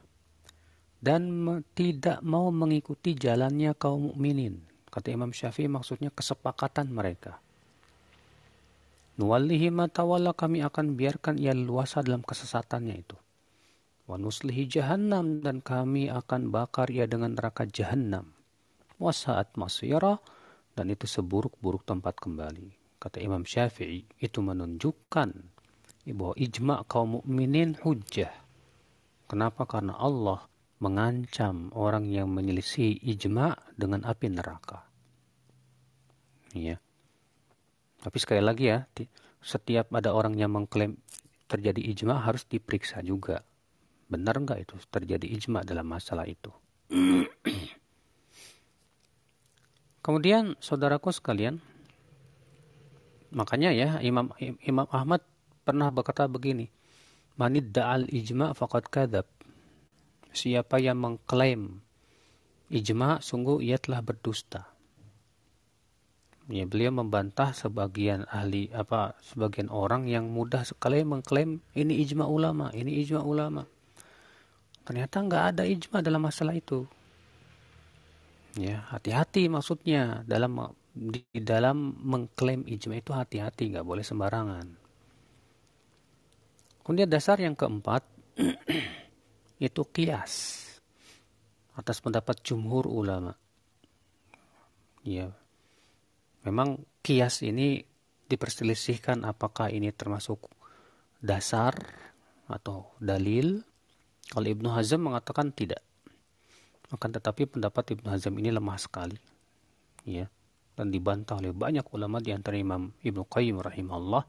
Dan 0.98 1.48
tidak 1.78 2.20
mau 2.26 2.50
mengikuti 2.50 3.14
jalannya 3.14 3.72
kaum 3.78 4.12
mukminin. 4.12 4.60
Kata 4.90 5.14
Imam 5.14 5.30
Syafi'i 5.30 5.70
maksudnya 5.70 6.10
kesepakatan 6.10 6.90
mereka. 6.90 7.38
Nuwallihi 9.18 9.74
matawalla 9.74 10.34
kami 10.34 10.62
akan 10.62 10.94
biarkan 10.94 11.42
ia 11.42 11.54
luasa 11.54 12.06
dalam 12.06 12.22
kesesatannya 12.22 12.96
itu. 12.98 13.18
Wa 14.06 14.20
nuslihi 14.20 14.70
jahannam 14.70 15.42
dan 15.42 15.62
kami 15.62 16.10
akan 16.10 16.54
bakar 16.54 16.90
ia 16.94 17.10
dengan 17.10 17.34
neraka 17.34 17.66
jahannam. 17.66 18.34
Wasaat 18.98 19.58
masyara 19.58 20.22
dan 20.78 20.94
itu 20.94 21.10
seburuk-buruk 21.10 21.82
tempat 21.82 22.22
kembali. 22.22 23.02
Kata 23.02 23.18
Imam 23.18 23.42
Syafi'i 23.42 24.06
itu 24.22 24.46
menunjukkan 24.46 25.30
bahwa 26.14 26.34
ijma 26.38 26.86
kaum 26.86 27.18
mukminin 27.18 27.74
hujjah. 27.82 28.32
Kenapa? 29.26 29.66
Karena 29.66 29.98
Allah 29.98 30.46
mengancam 30.78 31.74
orang 31.74 32.06
yang 32.06 32.30
menyelisih 32.30 33.02
ijma 33.02 33.58
dengan 33.74 34.06
api 34.06 34.30
neraka. 34.30 34.86
Ya. 36.54 36.78
Tapi 37.98 38.18
sekali 38.22 38.40
lagi 38.46 38.70
ya, 38.70 38.86
setiap 39.42 39.90
ada 39.98 40.14
orang 40.14 40.38
yang 40.38 40.54
mengklaim 40.54 41.02
terjadi 41.50 41.82
ijma 41.92 42.22
harus 42.22 42.46
diperiksa 42.46 43.02
juga. 43.02 43.42
Benar 44.08 44.40
nggak 44.40 44.60
itu 44.64 44.76
terjadi 44.88 45.26
ijma 45.26 45.66
dalam 45.66 45.90
masalah 45.90 46.30
itu? 46.30 46.54
Kemudian 50.08 50.56
saudaraku 50.64 51.12
sekalian, 51.12 51.60
makanya 53.28 53.76
ya 53.76 54.00
Imam 54.00 54.32
Imam 54.40 54.88
Ahmad 54.88 55.20
pernah 55.68 55.92
berkata 55.92 56.32
begini, 56.32 56.72
Manid 57.36 57.76
da'al 57.76 58.08
ijma 58.08 58.56
faqad 58.56 58.88
kadab. 58.88 59.28
Siapa 60.32 60.80
yang 60.80 61.04
mengklaim 61.04 61.84
ijma, 62.72 63.20
sungguh 63.20 63.60
ia 63.60 63.76
telah 63.76 64.00
berdusta. 64.00 64.72
Ya, 66.48 66.64
beliau 66.64 66.96
membantah 66.96 67.52
sebagian 67.52 68.24
ahli 68.32 68.72
apa 68.72 69.20
sebagian 69.20 69.68
orang 69.68 70.08
yang 70.08 70.32
mudah 70.32 70.64
sekali 70.64 71.04
mengklaim 71.04 71.60
ini 71.76 72.00
ijma 72.08 72.24
ulama, 72.24 72.72
ini 72.72 73.04
ijma 73.04 73.28
ulama. 73.28 73.68
Ternyata 74.88 75.20
nggak 75.20 75.44
ada 75.52 75.68
ijma 75.68 76.00
dalam 76.00 76.24
masalah 76.24 76.56
itu. 76.56 76.88
Ya, 78.58 78.82
hati-hati 78.90 79.54
maksudnya 79.54 80.26
dalam 80.26 80.74
di 80.98 81.22
dalam 81.38 81.94
mengklaim 82.02 82.66
ijma 82.66 82.98
itu 82.98 83.14
hati-hati, 83.14 83.70
nggak 83.70 83.86
boleh 83.86 84.02
sembarangan. 84.02 84.66
Kemudian 86.82 87.06
dasar 87.06 87.38
yang 87.38 87.54
keempat 87.54 88.02
itu 89.68 89.82
kias 89.94 90.66
atas 91.78 92.02
pendapat 92.02 92.42
jumhur 92.42 92.90
ulama. 92.90 93.38
Ya, 95.06 95.30
memang 96.42 96.82
kias 97.06 97.46
ini 97.46 97.86
diperselisihkan 98.26 99.22
apakah 99.22 99.70
ini 99.70 99.94
termasuk 99.94 100.50
dasar 101.22 101.78
atau 102.50 102.92
dalil. 102.98 103.62
Kalau 104.28 104.48
Ibnu 104.50 104.68
Hazm 104.74 105.08
mengatakan 105.14 105.54
tidak. 105.56 105.87
Akan 106.88 107.12
tetapi 107.12 107.48
pendapat 107.48 108.00
Ibnu 108.00 108.08
Hazm 108.08 108.40
ini 108.40 108.52
lemah 108.52 108.80
sekali. 108.80 109.20
Ya. 110.08 110.32
Dan 110.78 110.94
dibantah 110.94 111.42
oleh 111.42 111.52
banyak 111.52 111.84
ulama 111.92 112.22
di 112.22 112.32
antara 112.32 112.56
Imam 112.56 112.94
Ibnu 113.02 113.26
Qayyim 113.28 113.60
rahimahullah 113.60 114.24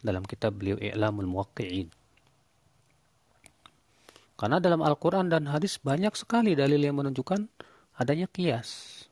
dalam 0.00 0.24
kitab 0.24 0.56
beliau 0.56 0.80
I'lamul 0.80 1.28
Muwaqqi'in. 1.28 1.92
Karena 4.40 4.56
dalam 4.56 4.80
Al-Quran 4.80 5.28
dan 5.28 5.52
hadis 5.52 5.76
banyak 5.76 6.16
sekali 6.16 6.56
dalil 6.56 6.80
yang 6.80 6.96
menunjukkan 6.96 7.44
adanya 8.00 8.24
kias. 8.24 9.04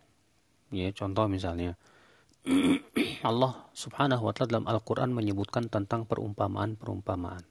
Ya, 0.72 0.88
contoh 0.96 1.28
misalnya, 1.28 1.76
Allah 3.28 3.68
subhanahu 3.76 4.24
wa 4.24 4.32
ta'ala 4.32 4.56
dalam 4.56 4.66
Al-Quran 4.72 5.12
menyebutkan 5.12 5.68
tentang 5.68 6.08
perumpamaan-perumpamaan. 6.08 7.44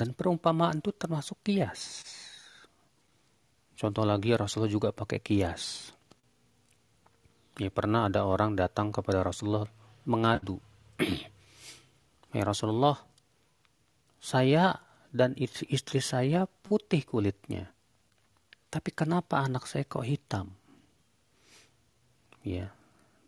Dan 0.00 0.16
perumpamaan 0.16 0.80
itu 0.80 0.96
termasuk 0.96 1.36
kias. 1.44 2.00
Contoh 3.80 4.04
lagi 4.04 4.36
Rasulullah 4.36 4.68
juga 4.68 4.88
pakai 4.92 5.24
kias. 5.24 5.88
Ya, 7.56 7.72
pernah 7.72 8.12
ada 8.12 8.28
orang 8.28 8.52
datang 8.52 8.92
kepada 8.92 9.24
Rasulullah 9.24 9.64
mengadu. 10.04 10.60
ya 12.36 12.44
Rasulullah, 12.44 13.00
saya 14.20 14.76
dan 15.08 15.32
istri, 15.40 16.04
saya 16.04 16.44
putih 16.44 17.08
kulitnya. 17.08 17.72
Tapi 18.68 18.92
kenapa 18.92 19.40
anak 19.40 19.64
saya 19.64 19.88
kok 19.88 20.04
hitam? 20.04 20.52
Ya, 22.44 22.76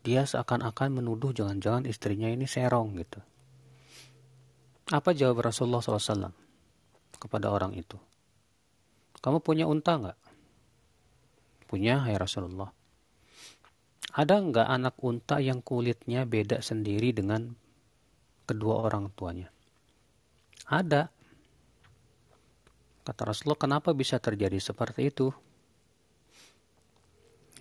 dia 0.05 0.21
seakan-akan 0.21 1.01
menuduh 1.01 1.33
jangan-jangan 1.33 1.89
istrinya 1.89 2.29
ini 2.29 2.45
serong 2.45 2.93
gitu. 3.01 3.19
Apa 4.93 5.17
jawab 5.17 5.49
Rasulullah 5.49 5.81
SAW 5.81 6.29
kepada 7.17 7.49
orang 7.49 7.73
itu? 7.73 7.97
Kamu 9.17 9.41
punya 9.41 9.65
unta 9.65 9.97
nggak? 9.97 10.22
Punya, 11.73 12.05
ya 12.05 12.21
Rasulullah. 12.21 12.69
Ada 14.13 14.45
nggak 14.45 14.67
anak 14.69 14.93
unta 15.01 15.41
yang 15.41 15.65
kulitnya 15.65 16.21
beda 16.21 16.61
sendiri 16.61 17.17
dengan 17.17 17.49
kedua 18.45 18.85
orang 18.85 19.09
tuanya? 19.17 19.49
Ada. 20.69 21.09
Kata 23.01 23.21
Rasulullah, 23.25 23.57
kenapa 23.57 23.89
bisa 23.97 24.21
terjadi 24.21 24.61
seperti 24.61 25.09
itu? 25.09 25.33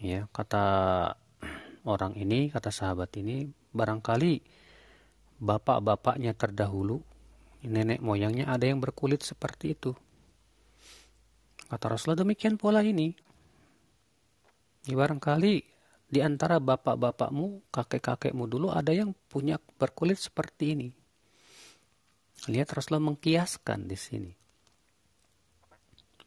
Ya, 0.04 0.28
kata 0.28 0.60
orang 1.88 2.12
ini, 2.20 2.52
kata 2.52 2.68
sahabat 2.68 3.16
ini, 3.16 3.48
barangkali 3.72 4.44
bapak-bapaknya 5.40 6.36
terdahulu, 6.36 7.00
nenek 7.64 8.04
moyangnya 8.04 8.52
ada 8.52 8.68
yang 8.68 8.76
berkulit 8.76 9.24
seperti 9.24 9.72
itu. 9.72 9.96
Kata 11.72 11.96
Rasulullah, 11.96 12.28
demikian 12.28 12.60
pola 12.60 12.84
ini. 12.84 13.31
Ya, 14.82 14.94
barangkali 14.98 15.54
di 16.12 16.20
antara 16.20 16.58
bapak-bapakmu, 16.58 17.70
kakek-kakekmu 17.70 18.44
dulu 18.50 18.68
ada 18.74 18.90
yang 18.90 19.14
punya 19.30 19.56
berkulit 19.78 20.18
seperti 20.18 20.74
ini. 20.74 20.88
Lihat 22.50 22.74
Rasulullah 22.74 23.14
mengkiaskan 23.14 23.86
di 23.86 23.96
sini. 23.96 24.32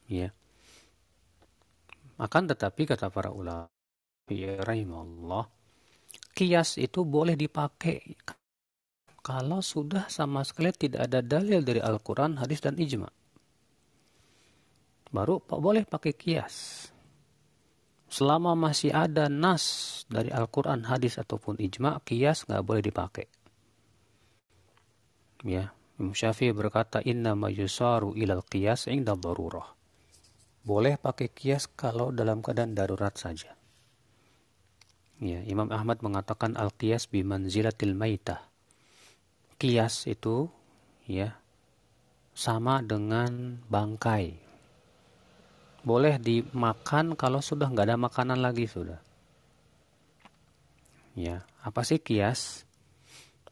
Ya. 0.08 0.32
Akan 2.16 2.48
tetapi 2.48 2.88
kata 2.88 3.12
para 3.12 3.28
ulama, 3.30 3.68
ya 4.32 4.56
rahimahullah, 4.64 5.52
kias 6.32 6.80
itu 6.80 7.04
boleh 7.04 7.36
dipakai 7.36 8.16
kalau 9.26 9.60
sudah 9.60 10.06
sama 10.06 10.46
sekali 10.46 10.70
tidak 10.70 11.10
ada 11.10 11.20
dalil 11.26 11.66
dari 11.66 11.82
Al-Quran, 11.82 12.38
hadis, 12.38 12.62
dan 12.62 12.78
ijma. 12.78 13.10
Baru 15.10 15.42
boleh 15.42 15.82
pakai 15.84 16.14
kias. 16.14 16.88
Selama 18.16 18.56
masih 18.56 18.96
ada 18.96 19.28
nas 19.28 19.64
dari 20.08 20.32
Al-Quran, 20.32 20.88
hadis, 20.88 21.20
ataupun 21.20 21.60
ijma, 21.60 22.00
kias 22.08 22.48
nggak 22.48 22.64
boleh 22.64 22.80
dipakai. 22.80 23.28
Ya, 25.44 25.76
Imam 26.00 26.16
Syafi'i 26.16 26.56
berkata, 26.56 27.04
Inna 27.04 27.36
ma 27.36 27.52
yusaru 27.52 28.16
ilal 28.16 28.48
qiyas 28.48 28.88
inda 28.88 29.20
darurah 29.20 29.76
boleh 30.66 30.98
pakai 30.98 31.30
kias 31.30 31.70
kalau 31.70 32.10
dalam 32.10 32.42
keadaan 32.42 32.74
darurat 32.74 33.14
saja. 33.14 33.54
Ya, 35.22 35.40
Imam 35.46 35.70
Ahmad 35.72 36.02
mengatakan 36.02 36.58
al-qiyas 36.58 37.08
bimanzilatil 37.08 37.94
maitah. 37.94 38.42
Kias 39.62 40.10
itu 40.10 40.52
ya 41.08 41.38
sama 42.36 42.84
dengan 42.84 43.64
bangkai. 43.70 44.45
Boleh 45.86 46.18
dimakan 46.18 47.14
kalau 47.14 47.46
sudah 47.46 47.70
nggak 47.70 47.94
ada 47.94 47.98
makanan 48.02 48.42
lagi 48.42 48.66
sudah. 48.66 48.98
Ya, 51.14 51.46
apa 51.62 51.86
sih 51.86 52.02
kias? 52.02 52.66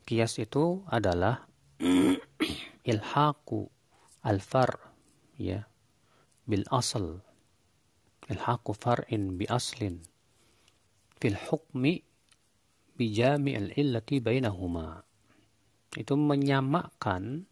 Kias 0.04 0.42
itu 0.42 0.82
adalah 0.90 1.46
ilhaku 2.92 3.72
alfar 4.24 4.80
ya 5.40 5.64
bil 6.44 6.68
asal 6.72 7.24
ilhaqu 8.28 8.72
far'in 8.76 9.36
bi 9.40 9.48
aslin 9.48 10.04
fil 11.20 11.36
hukmi 11.36 12.04
bi 12.96 13.06
jami'il 13.12 13.72
illati 13.76 14.20
bainahuma 14.20 15.04
itu 15.96 16.16
menyamakan 16.16 17.48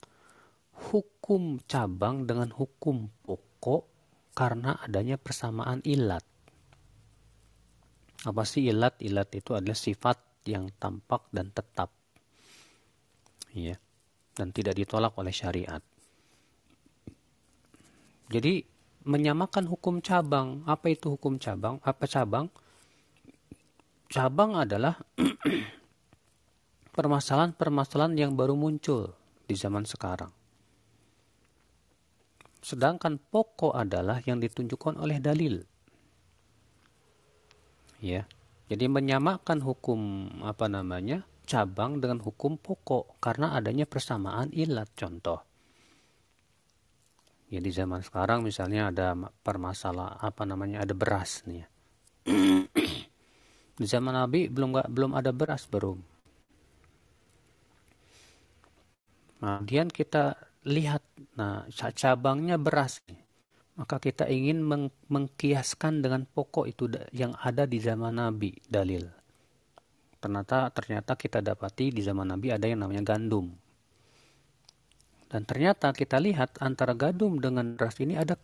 hukum 0.92 1.60
cabang 1.68 2.28
dengan 2.28 2.52
hukum 2.52 3.12
pokok 3.24 3.91
karena 4.32 4.80
adanya 4.82 5.20
persamaan 5.20 5.84
ilat 5.84 6.24
apa 8.22 8.44
sih 8.46 8.70
ilat 8.70 9.02
ilat 9.02 9.30
itu 9.34 9.58
adalah 9.58 9.78
sifat 9.78 10.48
yang 10.48 10.70
tampak 10.78 11.28
dan 11.34 11.50
tetap 11.52 11.90
ya 13.52 13.76
dan 14.38 14.54
tidak 14.56 14.78
ditolak 14.78 15.14
oleh 15.18 15.34
syariat 15.34 15.82
jadi 18.32 18.64
menyamakan 19.04 19.68
hukum 19.68 20.00
cabang. 20.00 20.64
Apa 20.64 20.96
itu 20.96 21.12
hukum 21.12 21.36
cabang? 21.36 21.84
Apa 21.84 22.08
cabang? 22.08 22.48
Cabang 24.08 24.56
adalah 24.56 25.00
permasalahan-permasalahan 26.96 28.16
yang 28.16 28.32
baru 28.36 28.56
muncul 28.56 29.12
di 29.48 29.56
zaman 29.56 29.84
sekarang. 29.84 30.32
Sedangkan 32.62 33.18
pokok 33.18 33.74
adalah 33.74 34.22
yang 34.24 34.38
ditunjukkan 34.38 35.02
oleh 35.02 35.18
dalil. 35.18 35.66
Ya. 38.02 38.30
Jadi 38.72 38.88
menyamakan 38.88 39.60
hukum 39.60 40.00
apa 40.46 40.72
namanya? 40.72 41.28
cabang 41.52 42.00
dengan 42.00 42.24
hukum 42.24 42.56
pokok 42.56 43.20
karena 43.20 43.52
adanya 43.58 43.84
persamaan 43.84 44.54
ilat 44.56 44.88
contoh 44.96 45.44
ya 47.52 47.60
di 47.60 47.68
zaman 47.68 48.00
sekarang 48.00 48.46
misalnya 48.48 48.88
ada 48.88 49.12
permasalahan 49.44 50.16
apa 50.24 50.44
namanya 50.48 50.88
ada 50.88 50.96
beras 50.96 51.44
nih 51.44 51.60
ya. 51.60 51.68
di 53.76 53.86
zaman 53.90 54.16
Nabi 54.16 54.48
belum 54.48 54.80
gak, 54.80 54.88
belum 54.88 55.12
ada 55.12 55.36
beras 55.36 55.68
belum 55.68 56.00
kemudian 59.44 59.92
kita 59.92 60.38
lihat 60.68 61.02
nah 61.34 61.66
cabangnya 61.74 62.62
beras 62.62 63.02
maka 63.74 63.98
kita 63.98 64.30
ingin 64.30 64.62
meng 64.62 64.94
mengkiaskan 65.10 66.06
dengan 66.06 66.28
pokok 66.30 66.66
itu 66.70 66.86
yang 67.16 67.34
ada 67.42 67.66
di 67.66 67.82
zaman 67.82 68.22
Nabi 68.22 68.54
dalil 68.70 69.10
ternyata 70.22 70.70
ternyata 70.70 71.18
kita 71.18 71.42
dapati 71.42 71.90
di 71.90 72.06
zaman 72.06 72.30
Nabi 72.30 72.54
ada 72.54 72.70
yang 72.70 72.86
namanya 72.86 73.16
gandum 73.16 73.50
dan 75.32 75.48
ternyata 75.48 75.96
kita 75.96 76.20
lihat 76.20 76.60
antara 76.60 76.92
gadum 76.92 77.40
dengan 77.40 77.80
beras 77.80 77.96
ini 78.04 78.20
ada 78.20 78.36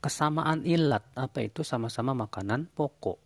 kesamaan 0.00 0.64
ilat. 0.64 1.04
Apa 1.12 1.44
itu 1.44 1.60
sama-sama 1.60 2.16
makanan 2.16 2.72
pokok. 2.72 3.20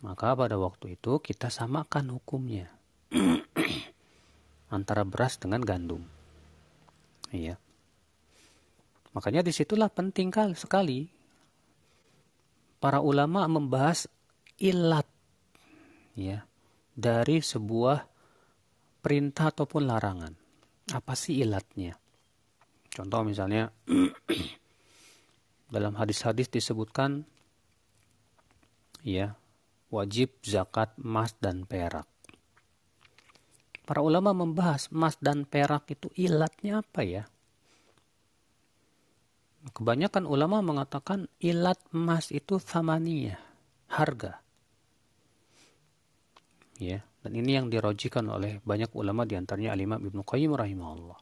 Maka 0.00 0.32
pada 0.32 0.56
waktu 0.56 0.96
itu 0.96 1.20
kita 1.20 1.52
samakan 1.52 2.16
hukumnya. 2.16 2.72
antara 4.72 5.04
beras 5.04 5.36
dengan 5.36 5.60
gandum. 5.60 6.00
Iya. 7.32 7.60
Makanya 9.12 9.44
di 9.44 9.52
situlah 9.52 9.88
penting 9.88 10.32
sekali 10.54 11.08
para 12.78 13.02
ulama 13.02 13.48
membahas 13.50 14.06
ilat 14.62 15.06
ya 16.14 16.46
dari 16.94 17.42
sebuah 17.42 17.98
perintah 18.98 19.54
ataupun 19.54 19.82
larangan. 19.86 20.34
Apa 20.94 21.12
sih 21.14 21.38
ilatnya? 21.42 21.94
Contoh 22.90 23.22
misalnya 23.22 23.70
dalam 25.74 25.94
hadis-hadis 25.94 26.50
disebutkan 26.50 27.22
ya 29.06 29.38
wajib 29.94 30.34
zakat 30.42 30.96
emas 30.98 31.36
dan 31.38 31.64
perak. 31.68 32.17
Para 33.88 34.04
ulama 34.04 34.36
membahas 34.36 34.92
emas 34.92 35.16
dan 35.16 35.48
perak 35.48 35.88
itu 35.88 36.12
ilatnya 36.12 36.84
apa 36.84 37.00
ya? 37.00 37.24
Kebanyakan 39.72 40.28
ulama 40.28 40.60
mengatakan 40.60 41.24
ilat 41.40 41.80
emas 41.96 42.28
itu 42.28 42.60
thamaniyah, 42.60 43.40
harga. 43.88 44.44
Ya, 46.76 47.00
dan 47.24 47.32
ini 47.32 47.56
yang 47.56 47.72
dirojikan 47.72 48.28
oleh 48.28 48.60
banyak 48.60 48.92
ulama 48.92 49.24
di 49.24 49.40
antaranya 49.40 49.72
Al-Imam 49.72 50.04
Ibnu 50.04 50.20
Qayyim 50.20 50.52
rahimahullah. 50.52 51.18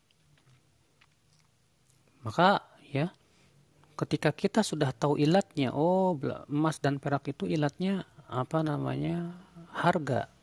Maka 2.26 2.66
ya, 2.90 3.14
ketika 3.94 4.34
kita 4.34 4.66
sudah 4.66 4.90
tahu 4.90 5.22
ilatnya, 5.22 5.70
oh 5.70 6.18
emas 6.50 6.82
dan 6.82 6.98
perak 6.98 7.30
itu 7.30 7.46
ilatnya 7.46 8.02
apa 8.26 8.66
namanya? 8.66 9.46
harga 9.76 10.35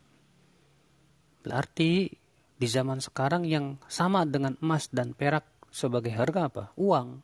Berarti 1.43 2.07
di 2.55 2.67
zaman 2.71 3.03
sekarang 3.03 3.43
yang 3.43 3.75
sama 3.91 4.23
dengan 4.23 4.55
emas 4.63 4.87
dan 4.87 5.11
perak 5.11 5.43
sebagai 5.69 6.15
harga 6.15 6.47
apa? 6.47 6.63
Uang. 6.79 7.19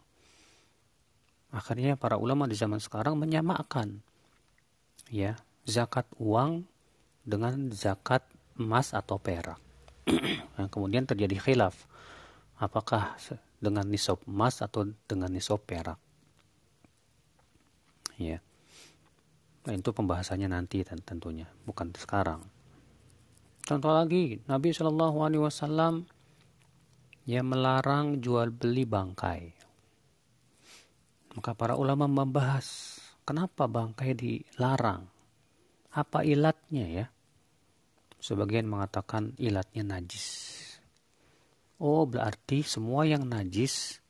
Akhirnya 1.49 1.97
para 1.97 2.19
ulama 2.19 2.45
di 2.45 2.53
zaman 2.53 2.77
sekarang 2.77 3.17
menyamakan 3.17 4.05
ya 5.09 5.33
zakat 5.65 6.05
uang 6.21 6.67
dengan 7.25 7.73
zakat 7.73 8.21
emas 8.59 8.93
atau 8.93 9.17
perak. 9.17 9.57
yang 10.59 10.69
kemudian 10.69 11.05
terjadi 11.05 11.39
khilaf 11.39 11.89
apakah 12.59 13.15
dengan 13.57 13.87
nisab 13.87 14.19
emas 14.27 14.59
atau 14.59 14.87
dengan 15.07 15.31
nisab 15.31 15.63
perak. 15.63 15.97
Ya. 18.19 18.43
Nah, 19.63 19.73
itu 19.75 19.91
pembahasannya 19.95 20.51
nanti 20.51 20.83
tentunya, 20.83 21.47
bukan 21.63 21.95
sekarang. 21.95 22.43
Contoh 23.69 23.93
lagi, 23.93 24.41
Nabi 24.49 24.73
Shallallahu 24.73 25.17
Alaihi 25.21 25.45
Wasallam 25.45 26.09
yang 27.29 27.53
melarang 27.53 28.17
jual 28.17 28.49
beli 28.49 28.81
bangkai. 28.81 29.53
Maka 31.37 31.53
para 31.53 31.77
ulama 31.77 32.09
membahas 32.09 32.97
kenapa 33.21 33.69
bangkai 33.69 34.17
dilarang, 34.17 35.05
apa 35.93 36.25
ilatnya 36.25 36.85
ya? 36.89 37.05
Sebagian 38.17 38.65
mengatakan 38.65 39.37
ilatnya 39.37 39.85
najis. 39.85 40.57
Oh 41.77 42.09
berarti 42.09 42.65
semua 42.65 43.05
yang 43.05 43.29
najis 43.29 44.01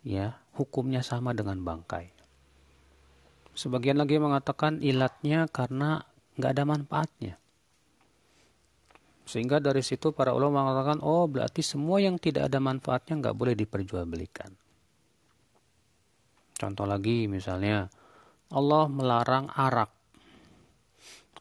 ya 0.00 0.40
hukumnya 0.56 1.04
sama 1.04 1.36
dengan 1.36 1.60
bangkai. 1.60 2.08
Sebagian 3.52 4.00
lagi 4.00 4.16
mengatakan 4.16 4.80
ilatnya 4.80 5.44
karena 5.52 6.08
nggak 6.40 6.52
ada 6.56 6.64
manfaatnya. 6.64 7.36
Sehingga 9.28 9.60
dari 9.60 9.84
situ 9.84 10.16
para 10.16 10.32
ulama 10.32 10.64
mengatakan, 10.64 11.04
oh 11.04 11.28
berarti 11.28 11.60
semua 11.60 12.00
yang 12.00 12.16
tidak 12.16 12.48
ada 12.48 12.64
manfaatnya 12.64 13.20
nggak 13.20 13.36
boleh 13.36 13.52
diperjualbelikan. 13.52 14.48
Contoh 16.56 16.88
lagi 16.88 17.28
misalnya, 17.28 17.84
Allah 18.56 18.88
melarang 18.88 19.52
arak. 19.52 19.92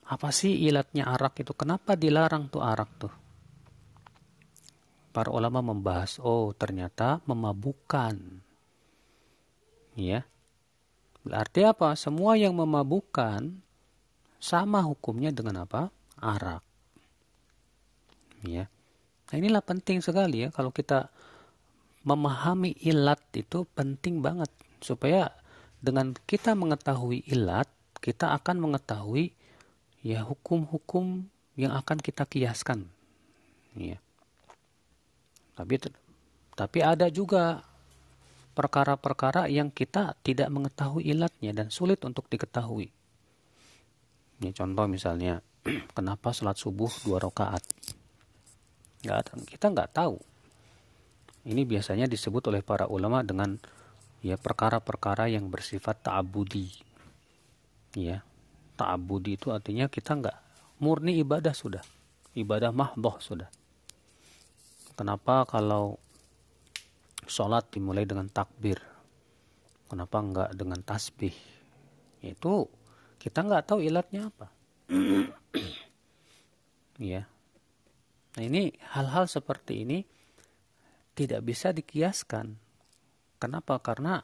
Apa 0.03 0.35
sih 0.35 0.67
ilatnya 0.67 1.07
arak 1.07 1.39
itu? 1.47 1.55
Kenapa 1.55 1.95
dilarang 1.95 2.51
tuh 2.51 2.59
arak 2.59 2.91
tuh? 2.99 3.13
Para 5.15 5.31
ulama 5.31 5.63
membahas, 5.63 6.19
oh 6.19 6.51
ternyata 6.51 7.23
memabukkan. 7.23 8.19
Ya. 9.95 10.27
Berarti 11.23 11.63
apa? 11.63 11.95
Semua 11.95 12.35
yang 12.35 12.51
memabukkan 12.51 13.47
sama 14.43 14.83
hukumnya 14.83 15.31
dengan 15.31 15.63
apa? 15.63 15.87
Arak 16.19 16.66
ya. 18.47 18.65
Nah, 19.27 19.35
inilah 19.35 19.59
penting 19.61 19.99
sekali 19.99 20.47
ya 20.47 20.49
kalau 20.55 20.71
kita 20.71 21.11
memahami 22.07 22.73
ilat 22.79 23.19
itu 23.35 23.67
penting 23.75 24.23
banget. 24.23 24.49
Supaya 24.79 25.35
dengan 25.83 26.15
kita 26.25 26.55
mengetahui 26.55 27.27
ilat 27.27 27.67
kita 27.99 28.31
akan 28.33 28.61
mengetahui 28.61 29.35
ya 30.05 30.23
hukum-hukum 30.23 31.27
yang 31.59 31.75
akan 31.75 31.99
kita 31.99 32.23
kiaskan. 32.23 32.87
Ya 33.75 33.99
tapi 35.57 35.81
tapi 36.53 36.79
ada 36.85 37.09
juga 37.09 37.65
perkara-perkara 38.53 39.49
yang 39.49 39.73
kita 39.73 40.13
tidak 40.21 40.53
mengetahui 40.53 41.01
ilatnya 41.01 41.53
dan 41.53 41.73
sulit 41.73 41.97
untuk 42.05 42.29
diketahui. 42.29 42.93
Ini 44.37 44.53
contoh 44.53 44.85
misalnya 44.85 45.41
kenapa 45.97 46.29
sholat 46.29 46.61
subuh 46.61 46.89
dua 47.01 47.17
rakaat 47.17 47.65
Nggak, 49.05 49.37
kita 49.45 49.69
nggak 49.69 49.93
tahu. 49.93 50.17
Ini 51.47 51.63
biasanya 51.63 52.09
disebut 52.09 52.49
oleh 52.49 52.65
para 52.65 52.89
ulama 52.89 53.23
dengan 53.23 53.55
ya 54.19 54.35
perkara-perkara 54.35 55.29
yang 55.29 55.47
bersifat 55.47 56.03
ta'abudi. 56.03 56.67
Ya, 57.95 58.25
ta'abudi 58.75 59.39
itu 59.39 59.53
artinya 59.53 59.87
kita 59.87 60.17
nggak 60.17 60.37
murni 60.81 61.21
ibadah 61.21 61.53
sudah. 61.53 61.81
Ibadah 62.37 62.69
mahdoh 62.75 63.17
sudah. 63.17 63.49
Kenapa 64.97 65.45
kalau 65.45 66.01
sholat 67.29 67.69
dimulai 67.69 68.03
dengan 68.03 68.27
takbir? 68.29 68.81
Kenapa 69.87 70.19
nggak 70.19 70.49
dengan 70.57 70.81
tasbih? 70.83 71.33
Itu 72.19 72.67
kita 73.21 73.45
nggak 73.45 73.71
tahu 73.71 73.79
ilatnya 73.85 74.27
apa. 74.27 74.47
ya, 77.13 77.23
Nah 78.37 78.43
ini 78.45 78.69
hal-hal 78.93 79.25
seperti 79.25 79.81
ini 79.81 80.05
tidak 81.17 81.41
bisa 81.41 81.73
dikiaskan. 81.73 82.53
Kenapa? 83.41 83.81
Karena 83.81 84.21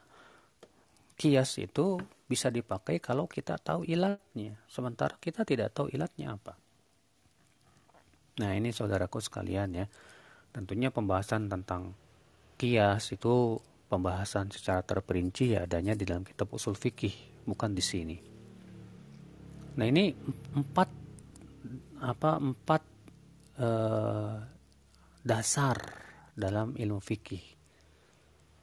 kias 1.18 1.58
itu 1.58 1.98
bisa 2.30 2.46
dipakai 2.54 3.02
kalau 3.02 3.26
kita 3.26 3.58
tahu 3.58 3.82
ilatnya. 3.82 4.54
Sementara 4.70 5.18
kita 5.18 5.42
tidak 5.42 5.74
tahu 5.74 5.90
ilatnya 5.90 6.38
apa. 6.38 6.54
Nah 8.38 8.54
ini 8.54 8.70
saudaraku 8.70 9.18
sekalian 9.18 9.82
ya. 9.82 9.86
Tentunya 10.54 10.94
pembahasan 10.94 11.50
tentang 11.50 11.98
kias 12.54 13.10
itu 13.10 13.58
pembahasan 13.90 14.54
secara 14.54 14.86
terperinci 14.86 15.58
ya 15.58 15.66
adanya 15.66 15.98
di 15.98 16.06
dalam 16.06 16.22
kitab 16.22 16.54
usul 16.54 16.78
fikih 16.78 17.42
bukan 17.50 17.74
di 17.74 17.82
sini. 17.82 18.16
Nah 19.74 19.86
ini 19.90 20.14
empat 20.54 20.88
apa 21.98 22.38
empat 22.38 22.93
eh, 23.58 24.34
dasar 25.24 25.76
dalam 26.34 26.74
ilmu 26.74 27.00
fikih. 27.00 27.44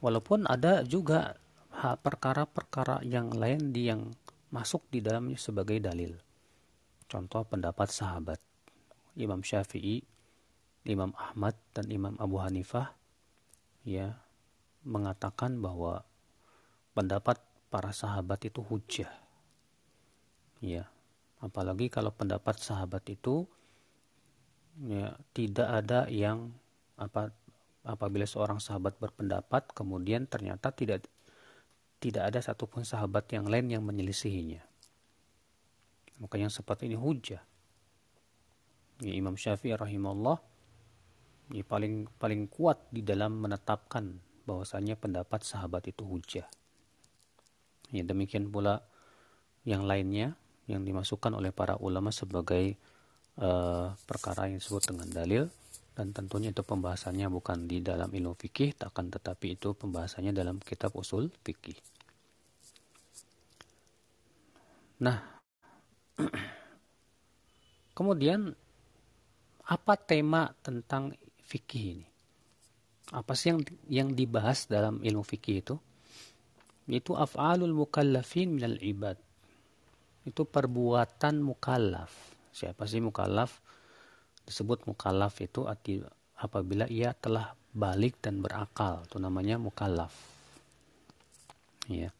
Walaupun 0.02 0.46
ada 0.50 0.82
juga 0.82 1.38
perkara-perkara 1.80 3.00
yang 3.02 3.32
lain 3.32 3.72
di 3.72 3.88
yang 3.88 4.12
masuk 4.52 4.84
di 4.92 5.00
dalamnya 5.00 5.40
sebagai 5.40 5.80
dalil. 5.80 6.12
Contoh 7.08 7.48
pendapat 7.48 7.88
sahabat 7.88 8.40
Imam 9.16 9.40
Syafi'i, 9.40 10.04
Imam 10.84 11.16
Ahmad 11.16 11.56
dan 11.72 11.88
Imam 11.88 12.16
Abu 12.20 12.40
Hanifah 12.40 12.92
ya 13.82 14.20
mengatakan 14.82 15.58
bahwa 15.62 16.04
pendapat 16.92 17.40
para 17.72 17.94
sahabat 17.94 18.44
itu 18.44 18.60
hujah. 18.60 19.10
Ya, 20.62 20.86
apalagi 21.42 21.90
kalau 21.90 22.14
pendapat 22.14 22.60
sahabat 22.60 23.02
itu 23.10 23.48
ya, 24.80 25.16
tidak 25.36 25.68
ada 25.68 26.08
yang 26.08 26.52
apa 26.96 27.34
apabila 27.82 28.24
seorang 28.24 28.62
sahabat 28.62 28.94
berpendapat 28.96 29.74
kemudian 29.74 30.30
ternyata 30.30 30.70
tidak 30.70 31.02
tidak 32.02 32.34
ada 32.34 32.38
satupun 32.42 32.82
sahabat 32.82 33.30
yang 33.30 33.46
lain 33.46 33.70
yang 33.70 33.82
menyelisihinya. 33.86 34.62
Maka 36.18 36.38
yang 36.38 36.50
seperti 36.50 36.90
ini 36.90 36.98
hujah. 36.98 37.42
Ya, 39.02 39.12
Imam 39.14 39.34
Syafi'i 39.34 39.74
rahimahullah 39.74 40.38
ya, 41.54 41.62
paling 41.66 42.06
paling 42.18 42.46
kuat 42.50 42.78
di 42.90 43.02
dalam 43.02 43.38
menetapkan 43.38 44.18
bahwasanya 44.46 44.98
pendapat 44.98 45.46
sahabat 45.46 45.90
itu 45.90 46.02
hujah. 46.02 46.46
Ya, 47.94 48.02
demikian 48.02 48.50
pula 48.50 48.82
yang 49.62 49.86
lainnya 49.86 50.34
yang 50.66 50.82
dimasukkan 50.82 51.34
oleh 51.34 51.54
para 51.54 51.78
ulama 51.78 52.10
sebagai 52.10 52.78
uh, 53.40 53.94
perkara 54.04 54.50
yang 54.50 54.60
disebut 54.60 54.92
dengan 54.92 55.08
dalil 55.08 55.44
dan 55.92 56.12
tentunya 56.16 56.52
itu 56.52 56.64
pembahasannya 56.64 57.28
bukan 57.28 57.68
di 57.68 57.84
dalam 57.84 58.08
ilmu 58.08 58.32
fikih 58.36 58.76
akan 58.80 59.12
tetapi 59.12 59.60
itu 59.60 59.76
pembahasannya 59.76 60.32
dalam 60.32 60.56
kitab 60.60 60.96
usul 60.96 61.28
fikih. 61.44 61.76
Nah, 65.04 65.20
kemudian 67.96 68.56
apa 69.68 69.94
tema 70.00 70.48
tentang 70.64 71.12
fikih 71.44 71.84
ini? 72.00 72.06
Apa 73.12 73.36
sih 73.36 73.52
yang 73.52 73.60
yang 73.92 74.08
dibahas 74.16 74.64
dalam 74.64 75.04
ilmu 75.04 75.20
fikih 75.20 75.56
itu? 75.60 75.76
Itu 76.88 77.20
af'alul 77.20 77.76
mukallafin 77.76 78.56
minal 78.56 78.80
ibad. 78.80 79.20
Itu 80.24 80.48
perbuatan 80.48 81.44
mukallaf 81.44 82.31
Siapa 82.52 82.84
sih 82.84 83.00
mukallaf? 83.00 83.60
disebut 84.42 84.90
mukallaf 84.90 85.38
itu 85.38 85.70
apabila 86.34 86.90
ia 86.90 87.14
telah 87.14 87.54
balik 87.72 88.18
dan 88.18 88.42
berakal. 88.42 89.06
Itu 89.06 89.22
namanya 89.22 89.58
mukallaf. 89.58 90.12
Ya 91.90 92.10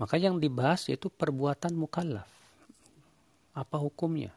maka 0.00 0.16
yang 0.16 0.40
dibahas 0.40 0.88
yaitu 0.88 1.12
perbuatan 1.12 1.76
mukallaf. 1.76 2.28
Apa 3.52 3.76
hukumnya? 3.76 4.32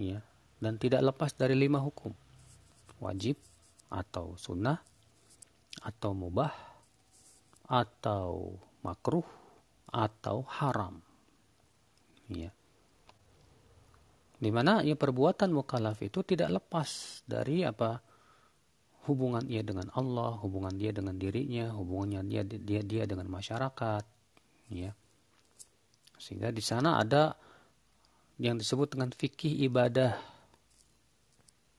Ya 0.00 0.24
dan 0.58 0.80
tidak 0.80 1.04
lepas 1.04 1.36
dari 1.36 1.52
lima 1.52 1.78
hukum. 1.78 2.16
Wajib 2.98 3.38
atau 3.92 4.34
sunnah 4.40 4.80
atau 5.84 6.10
mubah 6.16 6.50
atau 7.68 8.56
makruh 8.80 9.26
atau 9.92 10.42
haram. 10.48 10.98
Ya 12.32 12.52
di 14.38 14.50
mana 14.54 14.86
ya 14.86 14.94
perbuatan 14.94 15.50
mukallaf 15.50 15.98
itu 16.06 16.22
tidak 16.22 16.62
lepas 16.62 17.20
dari 17.26 17.66
apa 17.66 17.98
hubungan 19.10 19.42
ia 19.50 19.64
dengan 19.66 19.90
Allah, 19.98 20.38
hubungan 20.38 20.76
dia 20.78 20.94
dengan 20.94 21.18
dirinya, 21.18 21.74
hubungannya 21.74 22.22
dia 22.22 22.42
dia 22.44 22.80
dia 22.84 23.04
dengan 23.08 23.26
masyarakat, 23.32 24.04
ya. 24.70 24.92
Sehingga 26.20 26.54
di 26.54 26.62
sana 26.62 27.02
ada 27.02 27.34
yang 28.38 28.60
disebut 28.60 28.94
dengan 28.94 29.10
fikih 29.10 29.64
ibadah. 29.66 30.14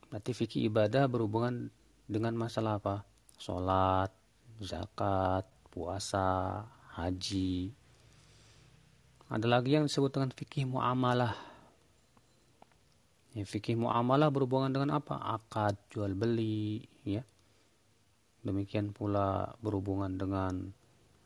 Berarti 0.10 0.32
fikih 0.34 0.68
ibadah 0.68 1.06
berhubungan 1.06 1.70
dengan 2.10 2.34
masalah 2.34 2.82
apa? 2.82 3.06
Sholat, 3.40 4.12
zakat, 4.60 5.46
puasa, 5.70 6.66
haji. 6.98 7.72
Ada 9.30 9.46
lagi 9.46 9.78
yang 9.78 9.86
disebut 9.86 10.12
dengan 10.12 10.34
fikih 10.34 10.66
muamalah 10.66 11.49
Ya, 13.38 13.46
fikih 13.46 13.78
muamalah 13.78 14.34
berhubungan 14.34 14.74
dengan 14.74 14.98
apa? 14.98 15.22
Akad, 15.22 15.78
jual 15.94 16.18
beli, 16.18 16.82
ya. 17.06 17.22
Demikian 18.42 18.90
pula 18.90 19.54
berhubungan 19.62 20.18
dengan 20.18 20.74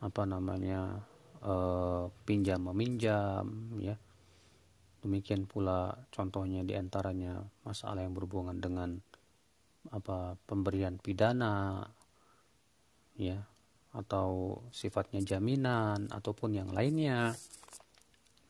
apa 0.03 0.27
namanya? 0.27 0.99
Uh, 1.39 2.11
pinjam 2.27 2.59
meminjam, 2.67 3.47
ya. 3.79 3.95
Demikian 4.99 5.47
pula 5.47 5.95
contohnya 6.11 6.63
di 6.63 6.75
antaranya 6.75 7.43
masalah 7.67 8.03
yang 8.03 8.15
berhubungan 8.15 8.59
dengan 8.59 8.99
apa 9.91 10.39
pemberian 10.47 10.95
pidana, 10.99 11.87
ya, 13.19 13.43
atau 13.91 14.59
sifatnya 14.71 15.19
jaminan 15.23 16.07
ataupun 16.07 16.55
yang 16.55 16.71
lainnya. 16.71 17.35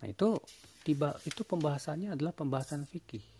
Nah 0.02 0.08
itu 0.10 0.38
tiba 0.86 1.18
itu 1.26 1.42
pembahasannya 1.42 2.13
adalah 2.13 2.38
pembahasan 2.38 2.86
fikih. 2.86 3.33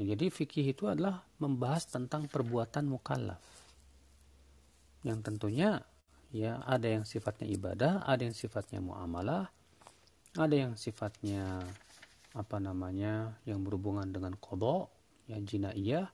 Ya, 0.00 0.16
jadi 0.16 0.32
fikih 0.32 0.72
itu 0.72 0.88
adalah 0.88 1.20
membahas 1.36 1.84
tentang 1.84 2.24
perbuatan 2.24 2.88
mukallaf. 2.88 3.42
Yang 5.04 5.18
tentunya 5.20 5.84
ya 6.32 6.64
ada 6.64 6.88
yang 6.88 7.04
sifatnya 7.04 7.44
ibadah, 7.52 7.92
ada 8.08 8.24
yang 8.24 8.32
sifatnya 8.32 8.80
muamalah, 8.80 9.52
ada 10.38 10.54
yang 10.56 10.80
sifatnya 10.80 11.60
apa 12.32 12.56
namanya 12.56 13.36
yang 13.44 13.60
berhubungan 13.60 14.08
dengan 14.08 14.32
kodok, 14.40 14.88
yang 15.28 15.44
jinaiyah 15.44 16.08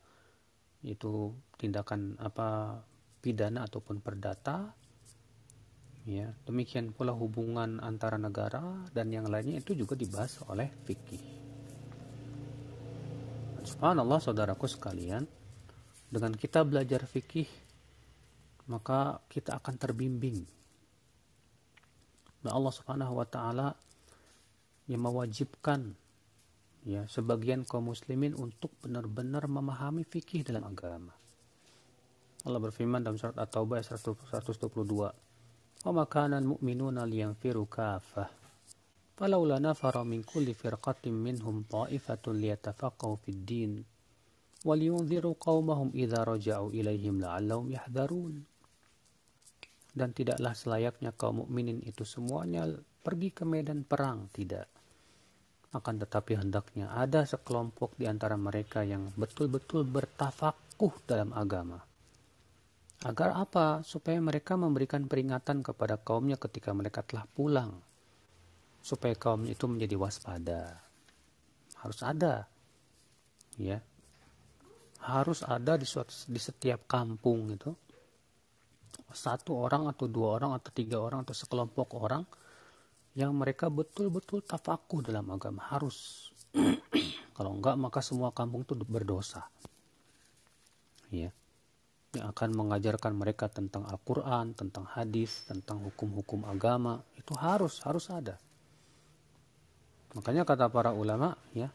itu 0.82 1.34
tindakan 1.58 2.18
apa 2.18 2.82
pidana 3.18 3.66
ataupun 3.66 3.98
perdata 3.98 4.74
ya 6.06 6.30
demikian 6.46 6.94
pula 6.94 7.12
hubungan 7.12 7.82
antara 7.82 8.16
negara 8.16 8.62
dan 8.94 9.10
yang 9.10 9.26
lainnya 9.26 9.58
itu 9.58 9.74
juga 9.74 9.98
dibahas 9.98 10.38
oleh 10.46 10.70
fikih 10.86 11.37
Subhanallah 13.68 14.16
saudaraku 14.16 14.64
sekalian, 14.64 15.28
dengan 16.08 16.32
kita 16.32 16.64
belajar 16.64 17.04
fikih, 17.04 17.44
maka 18.72 19.20
kita 19.28 19.60
akan 19.60 19.74
terbimbing. 19.76 20.40
Dan 22.40 22.50
Allah 22.56 22.72
Subhanahu 22.72 23.20
wa 23.20 23.28
taala 23.28 23.76
yang 24.88 25.04
mewajibkan 25.04 25.92
ya 26.88 27.04
sebagian 27.04 27.68
kaum 27.68 27.92
muslimin 27.92 28.32
untuk 28.32 28.72
benar-benar 28.80 29.44
memahami 29.44 30.08
fikih 30.08 30.48
dalam 30.48 30.64
agama. 30.64 31.12
Allah 32.48 32.60
berfirman 32.64 33.04
dalam 33.04 33.20
surat 33.20 33.36
At-Taubah 33.36 33.84
ayat 33.84 34.00
122, 34.00 35.12
"Wa 35.84 35.92
ma 35.92 36.08
kana 36.08 36.40
al-mu'minuna 36.40 37.04
liyanfiru 37.04 37.68
kaffah." 37.68 38.47
فلولا 39.23 39.61
نفر 39.61 39.95
من 40.03 40.19
كل 40.25 40.53
فرقة 40.53 41.03
منهم 41.07 41.55
طائفة 41.69 42.25
ليتفقهوا 42.27 43.17
في 43.23 43.29
الدين 43.31 43.71
ولينذروا 44.65 45.35
قومهم 45.39 45.89
إذا 45.95 46.19
رجعوا 46.23 46.69
إليهم 46.69 47.15
لعلهم 47.21 47.65
يحذرون 47.71 48.35
dan 49.93 50.09
tidaklah 50.09 50.57
selayaknya 50.57 51.13
kaum 51.13 51.45
mukminin 51.45 51.77
itu 51.85 52.01
semuanya 52.01 52.65
pergi 53.05 53.29
ke 53.29 53.45
medan 53.45 53.85
perang 53.85 54.25
tidak 54.33 54.65
akan 55.69 56.01
tetapi 56.01 56.33
hendaknya 56.33 56.89
ada 56.97 57.29
sekelompok 57.29 57.93
di 57.93 58.09
antara 58.09 58.33
mereka 58.33 58.81
yang 58.81 59.13
betul-betul 59.13 59.85
bertafakuh 59.85 60.97
dalam 61.05 61.29
agama 61.37 61.85
agar 63.05 63.37
apa 63.37 63.85
supaya 63.85 64.17
mereka 64.17 64.57
memberikan 64.57 65.05
peringatan 65.05 65.61
kepada 65.61 66.01
kaumnya 66.01 66.41
ketika 66.41 66.73
mereka 66.73 67.05
telah 67.05 67.29
pulang 67.29 67.77
supaya 68.88 69.12
kaum 69.12 69.44
itu 69.44 69.68
menjadi 69.68 70.00
waspada. 70.00 70.80
Harus 71.76 72.00
ada. 72.00 72.48
Ya. 73.60 73.84
Harus 75.04 75.44
ada 75.44 75.76
di 75.76 75.84
suatu, 75.84 76.10
di 76.24 76.40
setiap 76.40 76.88
kampung 76.88 77.52
itu 77.52 77.70
satu 79.12 79.60
orang 79.60 79.88
atau 79.92 80.08
dua 80.08 80.40
orang 80.40 80.56
atau 80.56 80.72
tiga 80.72 81.00
orang 81.00 81.24
atau 81.24 81.36
sekelompok 81.36 81.96
orang 82.00 82.24
yang 83.16 83.32
mereka 83.32 83.72
betul-betul 83.72 84.44
tafakuh 84.44 85.00
dalam 85.00 85.24
agama 85.32 85.64
harus 85.70 86.28
kalau 87.36 87.56
enggak 87.56 87.78
maka 87.80 88.04
semua 88.04 88.36
kampung 88.36 88.68
itu 88.68 88.76
berdosa 88.84 89.48
ya 91.08 91.32
yang 92.16 92.26
akan 92.32 92.56
mengajarkan 92.56 93.12
mereka 93.12 93.52
tentang 93.52 93.84
Al-Quran, 93.84 94.56
tentang 94.56 94.88
hadis, 94.96 95.44
tentang 95.44 95.84
hukum-hukum 95.84 96.44
agama 96.48 97.04
itu 97.16 97.32
harus 97.36 97.80
harus 97.84 98.08
ada 98.12 98.36
Makanya 100.16 100.48
kata 100.48 100.72
para 100.72 100.96
ulama 100.96 101.36
ya, 101.52 101.68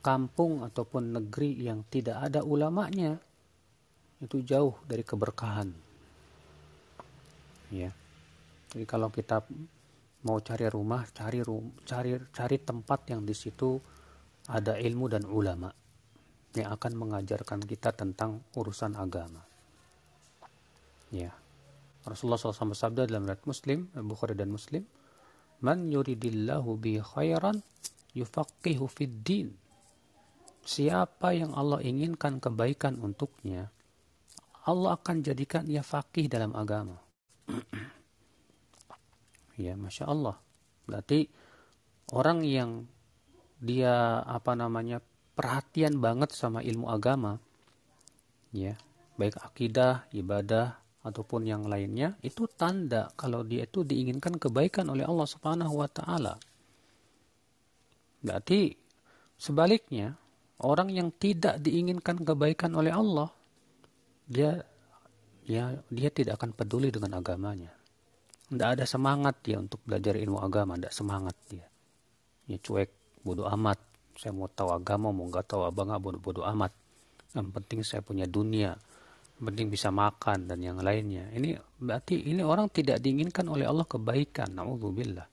kampung 0.00 0.64
ataupun 0.64 1.12
negeri 1.20 1.60
yang 1.60 1.84
tidak 1.92 2.18
ada 2.30 2.40
ulamanya 2.40 3.20
itu 4.22 4.40
jauh 4.40 4.78
dari 4.86 5.02
keberkahan. 5.02 5.68
Ya. 7.74 7.90
Jadi 8.72 8.84
kalau 8.88 9.12
kita 9.12 9.44
mau 10.24 10.38
cari 10.38 10.70
rumah, 10.70 11.04
cari 11.10 11.42
rum, 11.42 11.74
cari 11.82 12.16
cari 12.30 12.56
tempat 12.62 13.10
yang 13.10 13.26
di 13.26 13.34
situ 13.34 13.76
ada 14.48 14.78
ilmu 14.78 15.06
dan 15.10 15.26
ulama 15.26 15.70
yang 16.52 16.68
akan 16.72 16.92
mengajarkan 16.96 17.64
kita 17.64 17.92
tentang 17.96 18.40
urusan 18.56 18.96
agama. 18.96 19.40
Ya. 21.12 21.32
Rasulullah 22.02 22.40
SAW 22.40 22.74
bersabda 22.74 23.06
dalam 23.06 23.24
riwayat 23.28 23.46
Muslim, 23.46 23.86
Bukhari 23.94 24.34
dan 24.34 24.50
Muslim, 24.50 24.82
Man 25.62 25.86
yuridillahu 25.86 26.74
bi 26.74 26.98
khairan 26.98 27.62
yufaqihu 28.18 28.90
fid 28.90 29.22
din. 29.22 29.54
Siapa 30.62 31.34
yang 31.34 31.54
Allah 31.54 31.82
inginkan 31.82 32.38
kebaikan 32.38 32.98
untuknya, 32.98 33.70
Allah 34.66 34.94
akan 34.94 35.22
jadikan 35.22 35.66
ia 35.66 35.82
faqih 35.82 36.30
dalam 36.30 36.54
agama. 36.54 36.98
ya, 39.58 39.74
Masya 39.74 40.06
Allah. 40.06 40.38
Berarti 40.86 41.26
orang 42.14 42.46
yang 42.46 42.86
dia 43.62 44.22
apa 44.22 44.58
namanya 44.58 44.98
perhatian 45.38 46.02
banget 46.02 46.34
sama 46.34 46.62
ilmu 46.62 46.90
agama, 46.90 47.38
ya, 48.50 48.74
baik 49.18 49.38
akidah, 49.38 50.06
ibadah, 50.10 50.81
ataupun 51.02 51.50
yang 51.50 51.66
lainnya 51.66 52.14
itu 52.22 52.46
tanda 52.46 53.10
kalau 53.18 53.42
dia 53.42 53.66
itu 53.66 53.82
diinginkan 53.82 54.38
kebaikan 54.38 54.86
oleh 54.86 55.02
Allah 55.02 55.26
Subhanahu 55.26 55.74
wa 55.82 55.90
taala. 55.90 56.38
Berarti 58.22 58.70
sebaliknya 59.34 60.14
orang 60.62 60.94
yang 60.94 61.10
tidak 61.10 61.58
diinginkan 61.58 62.22
kebaikan 62.22 62.70
oleh 62.78 62.94
Allah 62.94 63.34
dia 64.30 64.62
ya 65.42 65.74
dia 65.90 66.08
tidak 66.14 66.38
akan 66.38 66.54
peduli 66.54 66.94
dengan 66.94 67.18
agamanya. 67.18 67.74
Tidak 68.46 68.68
ada 68.78 68.84
semangat 68.86 69.42
dia 69.42 69.58
untuk 69.58 69.80
belajar 69.82 70.14
ilmu 70.14 70.38
agama, 70.38 70.76
tidak 70.76 70.92
semangat 70.92 71.36
dia. 71.48 71.66
Ya 72.46 72.60
cuek, 72.60 72.92
bodoh 73.24 73.48
amat. 73.48 73.80
Saya 74.12 74.36
mau 74.36 74.44
tahu 74.44 74.76
agama, 74.76 75.08
mau 75.08 75.24
nggak 75.24 75.48
tahu 75.48 75.64
abang 75.64 75.88
bodoh, 75.96 76.20
bodoh 76.20 76.44
amat. 76.44 76.70
Yang 77.32 77.48
penting 77.48 77.80
saya 77.80 78.04
punya 78.04 78.28
dunia 78.28 78.76
penting 79.42 79.68
bisa 79.68 79.90
makan 79.90 80.46
dan 80.46 80.62
yang 80.62 80.78
lainnya. 80.78 81.26
Ini 81.34 81.58
berarti 81.82 82.30
ini 82.30 82.46
orang 82.46 82.70
tidak 82.70 83.02
diinginkan 83.02 83.50
oleh 83.50 83.66
Allah 83.66 83.82
kebaikan. 83.82 84.54
Nauzubillah. 84.54 85.26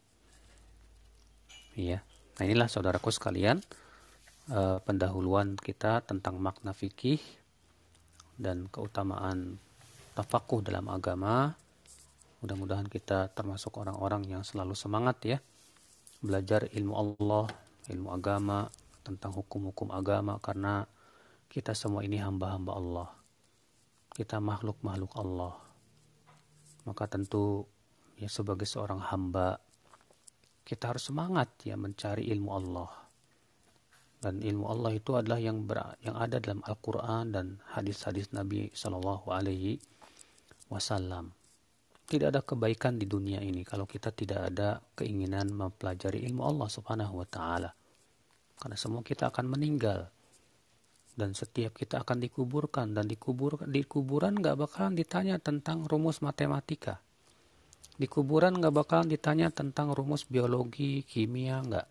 Iya. 1.78 2.02
Nah 2.40 2.44
inilah 2.44 2.66
saudaraku 2.66 3.14
sekalian 3.14 3.62
uh, 4.50 4.82
pendahuluan 4.82 5.54
kita 5.60 6.02
tentang 6.04 6.42
makna 6.42 6.74
fikih 6.74 7.22
dan 8.40 8.66
keutamaan 8.72 9.62
tafakuh 10.18 10.66
dalam 10.66 10.90
agama. 10.90 11.54
Mudah-mudahan 12.40 12.88
kita 12.88 13.30
termasuk 13.36 13.76
orang-orang 13.78 14.24
yang 14.26 14.44
selalu 14.48 14.72
semangat 14.74 15.20
ya 15.28 15.38
belajar 16.20 16.68
ilmu 16.72 16.94
Allah, 16.96 17.48
ilmu 17.92 18.10
agama, 18.12 18.68
tentang 19.04 19.32
hukum-hukum 19.36 19.92
agama 19.92 20.40
karena 20.40 20.88
kita 21.52 21.74
semua 21.74 22.04
ini 22.04 22.20
hamba-hamba 22.20 22.72
Allah. 22.76 23.19
Kita 24.20 24.44
makhluk-makhluk 24.44 25.16
Allah. 25.16 25.56
Maka 26.84 27.08
tentu 27.08 27.64
ya 28.20 28.28
sebagai 28.28 28.68
seorang 28.68 29.00
hamba 29.00 29.64
kita 30.68 30.92
harus 30.92 31.08
semangat 31.08 31.48
ya 31.64 31.80
mencari 31.80 32.28
ilmu 32.28 32.52
Allah. 32.52 32.92
Dan 34.20 34.44
ilmu 34.44 34.68
Allah 34.68 34.92
itu 34.92 35.16
adalah 35.16 35.40
yang 35.40 35.64
ber, 35.64 35.96
yang 36.04 36.20
ada 36.20 36.44
dalam 36.44 36.60
Al-Qur'an 36.68 37.32
dan 37.32 37.64
hadis-hadis 37.72 38.36
Nabi 38.36 38.68
Shallallahu 38.76 39.32
alaihi 39.32 39.80
wasallam. 40.68 41.32
Tidak 42.04 42.28
ada 42.28 42.44
kebaikan 42.44 43.00
di 43.00 43.08
dunia 43.08 43.40
ini 43.40 43.64
kalau 43.64 43.88
kita 43.88 44.12
tidak 44.12 44.52
ada 44.52 44.84
keinginan 45.00 45.56
mempelajari 45.56 46.28
ilmu 46.28 46.44
Allah 46.44 46.68
Subhanahu 46.68 47.24
wa 47.24 47.28
taala. 47.32 47.72
Karena 48.60 48.76
semua 48.76 49.00
kita 49.00 49.32
akan 49.32 49.48
meninggal. 49.48 50.12
Dan 51.20 51.36
setiap 51.36 51.76
kita 51.76 52.08
akan 52.08 52.24
dikuburkan 52.24 52.96
dan 52.96 53.04
dikubur 53.12 53.68
di 53.68 53.84
kuburan 53.84 54.40
nggak 54.40 54.56
bakalan 54.56 54.96
ditanya 54.96 55.36
tentang 55.36 55.84
rumus 55.84 56.24
matematika 56.24 57.04
di 58.00 58.08
kuburan 58.08 58.56
nggak 58.56 58.72
bakalan 58.72 59.12
ditanya 59.12 59.52
tentang 59.52 59.92
rumus 59.92 60.24
biologi, 60.24 61.04
kimia, 61.04 61.60
nggak. 61.60 61.88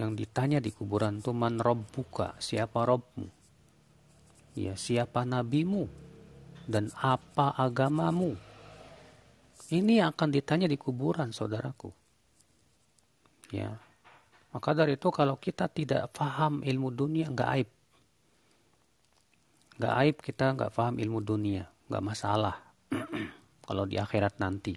Yang 0.00 0.10
ditanya 0.24 0.58
di 0.64 0.72
kuburan 0.72 1.20
tuh 1.20 1.36
man 1.36 1.60
buka, 1.92 2.32
siapa 2.40 2.88
robmu? 2.88 3.28
Ya, 4.56 4.72
siapa 4.72 5.28
nabimu? 5.28 5.84
Dan 6.64 6.88
apa 6.96 7.52
agamamu? 7.52 8.40
Ini 9.68 10.00
akan 10.08 10.28
ditanya 10.32 10.64
di 10.64 10.80
kuburan, 10.80 11.28
saudaraku. 11.28 11.92
Ya, 13.52 13.76
maka 14.56 14.72
dari 14.72 14.96
itu 14.96 15.12
kalau 15.12 15.36
kita 15.36 15.68
tidak 15.68 16.08
paham 16.16 16.64
ilmu 16.64 16.88
dunia, 16.88 17.28
nggak 17.28 17.50
aib. 17.52 17.68
Nggak 19.76 19.94
aib 20.00 20.16
kita 20.24 20.56
nggak 20.56 20.72
paham 20.72 20.96
ilmu 20.96 21.20
dunia, 21.20 21.68
nggak 21.92 22.04
masalah. 22.04 22.56
kalau 23.66 23.84
di 23.84 24.00
akhirat 24.00 24.40
nanti. 24.40 24.72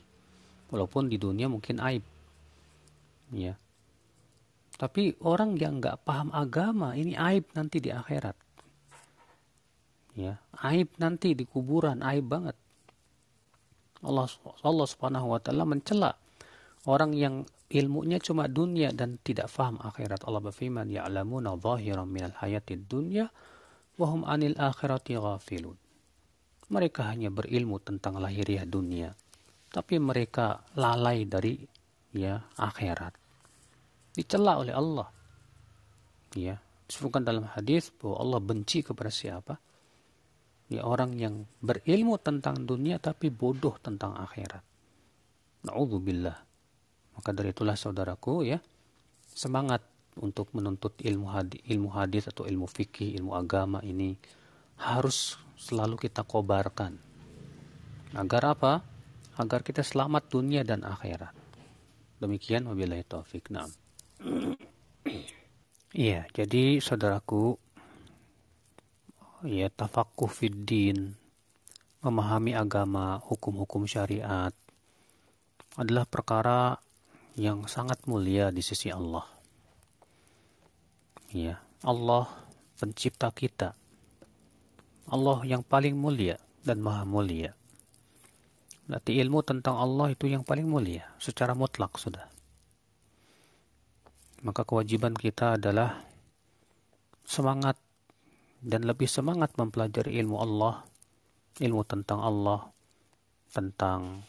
Walaupun 0.69 1.09
di 1.09 1.17
dunia 1.17 1.49
mungkin 1.49 1.81
aib. 1.81 2.03
Ya. 3.33 3.57
Tapi 4.75 5.17
orang 5.23 5.55
yang 5.59 5.79
nggak 5.79 6.03
paham 6.03 6.29
agama 6.35 6.93
ini 6.93 7.15
aib 7.15 7.47
nanti 7.55 7.79
di 7.79 7.89
akhirat. 7.89 8.37
Ya. 10.19 10.35
Aib 10.67 10.91
nanti 10.99 11.31
di 11.31 11.47
kuburan 11.47 12.03
aib 12.03 12.27
banget. 12.27 12.57
Allah 14.03 14.27
Allah 14.63 14.87
subhanahu 14.87 15.35
wa 15.35 15.39
taala 15.43 15.67
mencela 15.67 16.15
orang 16.87 17.11
yang 17.11 17.43
ilmunya 17.67 18.17
cuma 18.23 18.47
dunia 18.47 18.91
dan 18.95 19.19
tidak 19.21 19.51
paham 19.51 19.79
akhirat. 19.79 20.23
Allah 20.23 20.39
berfirman 20.39 20.87
ya'lamuna 20.89 21.59
zahiran 21.59 22.07
minal 22.07 22.35
hayatid 22.39 22.87
dunya 22.87 23.27
wahum 23.99 24.23
anil 24.23 24.55
akhirati 24.55 25.19
ghafilun 25.19 25.75
mereka 26.71 27.11
hanya 27.11 27.27
berilmu 27.27 27.83
tentang 27.83 28.17
lahiriah 28.17 28.63
dunia 28.63 29.11
tapi 29.69 30.01
mereka 30.01 30.65
lalai 30.73 31.29
dari 31.29 31.61
ya 32.13 32.41
akhirat. 32.57 33.13
Dicela 34.17 34.57
oleh 34.57 34.73
Allah. 34.73 35.07
Ya, 36.33 36.61
disebutkan 36.89 37.25
dalam 37.25 37.45
hadis 37.53 37.93
bahwa 37.93 38.21
Allah 38.21 38.39
benci 38.41 38.81
kepada 38.81 39.13
siapa? 39.13 39.57
Ya 40.69 40.85
orang 40.85 41.17
yang 41.17 41.49
berilmu 41.65 42.21
tentang 42.21 42.65
dunia 42.65 43.01
tapi 43.01 43.33
bodoh 43.33 43.77
tentang 43.81 44.13
akhirat. 44.17 44.61
Nauzubillah. 45.65 46.37
Maka 47.17 47.29
dari 47.33 47.49
itulah 47.51 47.73
saudaraku 47.73 48.45
ya, 48.45 48.61
semangat 49.33 49.81
untuk 50.19 50.51
menuntut 50.51 50.99
ilmu 50.99 51.31
hadis, 51.31 51.63
ilmu 51.65 51.89
hadis 51.95 52.27
atau 52.27 52.43
ilmu 52.45 52.67
fikih, 52.67 53.15
ilmu 53.19 53.33
agama 53.33 53.79
ini 53.81 54.19
harus 54.79 55.39
selalu 55.55 55.95
kita 55.95 56.27
kobarkan. 56.27 56.99
Agar 58.13 58.43
apa? 58.53 58.73
agar 59.39 59.63
kita 59.63 59.87
selamat 59.87 60.27
dunia 60.27 60.67
dan 60.67 60.83
akhirat. 60.83 61.31
Demikian 62.19 62.67
wabillahi 62.67 63.07
taufik. 63.07 63.47
Naam. 63.49 63.71
Iya, 65.89 66.29
jadi 66.29 66.77
saudaraku 66.85 67.57
ya 69.41 69.73
tafakuh 69.73 70.29
fiddin 70.29 71.17
memahami 72.05 72.53
agama, 72.53 73.17
hukum-hukum 73.25 73.89
syariat 73.89 74.53
adalah 75.73 76.05
perkara 76.05 76.77
yang 77.33 77.65
sangat 77.65 78.05
mulia 78.05 78.53
di 78.53 78.61
sisi 78.61 78.93
Allah. 78.93 79.25
Ya, 81.29 81.61
Allah 81.85 82.25
pencipta 82.81 83.29
kita. 83.29 83.77
Allah 85.05 85.45
yang 85.45 85.61
paling 85.61 85.93
mulia 85.93 86.41
dan 86.65 86.81
maha 86.81 87.05
mulia. 87.05 87.53
Berarti 88.89 89.21
ilmu 89.21 89.45
tentang 89.45 89.77
Allah 89.77 90.09
itu 90.09 90.25
yang 90.25 90.41
paling 90.41 90.65
mulia 90.65 91.05
secara 91.21 91.53
mutlak 91.53 92.01
sudah. 92.01 92.25
Maka 94.41 94.65
kewajiban 94.65 95.13
kita 95.13 95.61
adalah 95.61 96.01
semangat 97.29 97.77
dan 98.65 98.89
lebih 98.89 99.05
semangat 99.05 99.53
mempelajari 99.53 100.17
ilmu 100.17 100.41
Allah, 100.41 100.81
ilmu 101.61 101.85
tentang 101.85 102.25
Allah, 102.25 102.73
tentang 103.53 104.25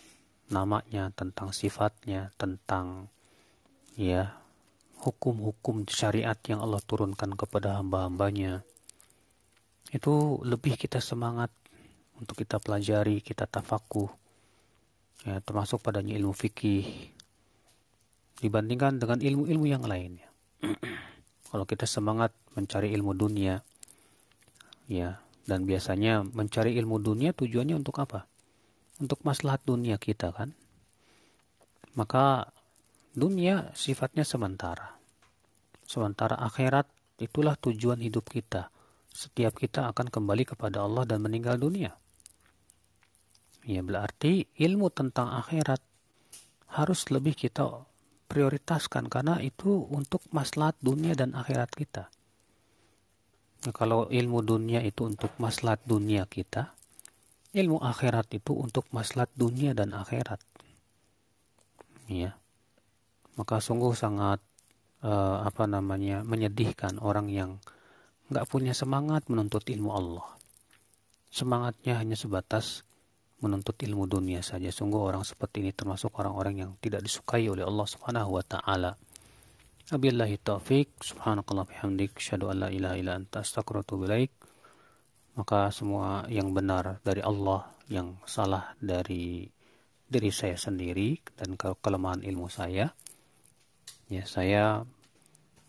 namanya, 0.53 1.09
tentang 1.17 1.57
sifatnya, 1.57 2.29
tentang 2.37 3.09
ya 3.97 4.40
hukum-hukum 5.01 5.89
syariat 5.89 6.37
yang 6.45 6.61
Allah 6.61 6.81
turunkan 6.85 7.33
kepada 7.33 7.81
hamba-hambanya. 7.81 8.61
Itu 9.91 10.45
lebih 10.45 10.77
kita 10.77 11.01
semangat 11.01 11.49
untuk 12.21 12.37
kita 12.37 12.61
pelajari, 12.61 13.25
kita 13.25 13.49
tafakuh, 13.49 14.13
ya, 15.25 15.41
termasuk 15.41 15.81
padanya 15.81 16.13
ilmu 16.21 16.37
fikih 16.37 16.85
dibandingkan 18.45 19.01
dengan 19.01 19.19
ilmu-ilmu 19.25 19.67
yang 19.67 19.85
lainnya. 19.89 20.29
Kalau 21.51 21.65
kita 21.65 21.89
semangat 21.89 22.37
mencari 22.53 22.93
ilmu 22.93 23.17
dunia, 23.17 23.65
ya, 24.87 25.17
dan 25.49 25.65
biasanya 25.65 26.23
mencari 26.23 26.77
ilmu 26.77 27.01
dunia 27.01 27.33
tujuannya 27.33 27.75
untuk 27.75 27.99
apa? 28.05 28.29
Untuk 29.01 29.25
maslahat 29.25 29.65
dunia 29.65 29.97
kita 29.97 30.31
kan? 30.31 30.53
Maka 31.97 32.53
dunia 33.15 33.75
sifatnya 33.75 34.23
sementara. 34.23 34.99
Sementara 35.87 36.39
akhirat 36.39 36.87
itulah 37.19 37.59
tujuan 37.59 37.99
hidup 37.99 38.31
kita. 38.31 38.71
Setiap 39.11 39.59
kita 39.59 39.91
akan 39.91 40.07
kembali 40.07 40.47
kepada 40.47 40.87
Allah 40.87 41.03
dan 41.03 41.21
meninggal 41.21 41.59
dunia. 41.59 41.99
Ya 43.67 43.83
berarti 43.85 44.49
ilmu 44.57 44.89
tentang 44.89 45.35
akhirat 45.35 45.83
harus 46.71 47.11
lebih 47.11 47.35
kita 47.37 47.85
prioritaskan 48.31 49.11
karena 49.11 49.43
itu 49.43 49.85
untuk 49.91 50.23
maslahat 50.31 50.79
dunia 50.79 51.19
dan 51.19 51.35
akhirat 51.35 51.75
kita. 51.75 52.09
Nah, 53.61 53.75
kalau 53.77 54.09
ilmu 54.09 54.41
dunia 54.41 54.81
itu 54.81 55.05
untuk 55.05 55.37
maslahat 55.37 55.85
dunia 55.85 56.25
kita, 56.25 56.73
ilmu 57.53 57.83
akhirat 57.85 58.33
itu 58.33 58.57
untuk 58.57 58.89
maslahat 58.95 59.29
dunia 59.37 59.77
dan 59.77 59.93
akhirat. 59.93 60.41
Ya. 62.09 62.40
Maka 63.39 63.63
sungguh 63.63 63.95
sangat 63.95 64.43
uh, 65.05 65.45
apa 65.45 65.69
namanya 65.69 66.25
menyedihkan 66.27 66.99
orang 66.99 67.31
yang 67.31 67.61
nggak 68.31 68.47
punya 68.47 68.73
semangat 68.75 69.27
menuntut 69.27 69.67
ilmu 69.67 69.91
Allah. 69.91 70.27
Semangatnya 71.31 71.99
hanya 71.99 72.19
sebatas 72.19 72.83
menuntut 73.41 73.75
ilmu 73.81 74.07
dunia 74.07 74.45
saja. 74.45 74.69
Sungguh 74.69 75.01
orang 75.01 75.25
seperti 75.25 75.65
ini 75.65 75.73
termasuk 75.73 76.13
orang-orang 76.21 76.55
yang 76.67 76.71
tidak 76.79 77.03
disukai 77.03 77.49
oleh 77.49 77.65
Allah 77.65 77.87
Subhanahu 77.89 78.37
wa 78.39 78.45
taala. 78.45 78.95
Abillahi 79.91 80.39
taufik, 80.39 81.03
subhanakallah 81.03 81.67
bihamdik, 81.67 82.15
syahadu 82.23 82.55
an 82.55 82.63
la 82.63 82.69
ilaha 82.71 82.95
illa 82.95 83.19
anta 83.19 83.43
astaghfiruka 83.43 83.99
Maka 85.35 85.75
semua 85.75 86.31
yang 86.31 86.55
benar 86.55 87.03
dari 87.03 87.19
Allah, 87.27 87.67
yang 87.91 88.15
salah 88.23 88.71
dari 88.79 89.51
diri 90.07 90.31
saya 90.31 90.55
sendiri 90.55 91.19
dan 91.35 91.59
kelemahan 91.59 92.23
ilmu 92.23 92.47
saya. 92.47 92.95
Ya, 94.11 94.27
saya 94.27 94.85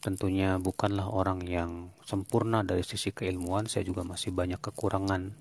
tentunya 0.01 0.57
bukanlah 0.57 1.07
orang 1.07 1.45
yang 1.45 1.93
sempurna 2.03 2.65
dari 2.65 2.81
sisi 2.81 3.13
keilmuan, 3.13 3.69
saya 3.69 3.85
juga 3.85 4.01
masih 4.01 4.33
banyak 4.33 4.57
kekurangan 4.57 5.37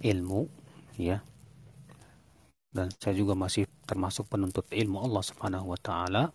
ilmu, 0.00 0.48
ya 0.96 1.20
dan 2.74 2.90
saya 2.98 3.14
juga 3.14 3.38
masih 3.38 3.70
termasuk 3.86 4.26
penuntut 4.26 4.66
ilmu 4.74 5.06
Allah 5.06 5.22
Subhanahu 5.22 5.70
wa 5.70 5.78
taala. 5.78 6.34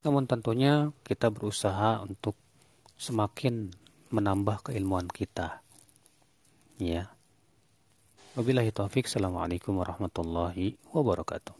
Namun 0.00 0.24
tentunya 0.24 0.88
kita 1.04 1.28
berusaha 1.28 2.00
untuk 2.00 2.34
semakin 2.96 3.68
menambah 4.08 4.72
keilmuan 4.72 5.06
kita. 5.12 5.60
Ya. 6.80 7.12
Wabillahi 8.32 8.72
taufik. 8.72 9.04
Assalamualaikum 9.04 9.76
warahmatullahi 9.76 10.80
wabarakatuh. 10.88 11.57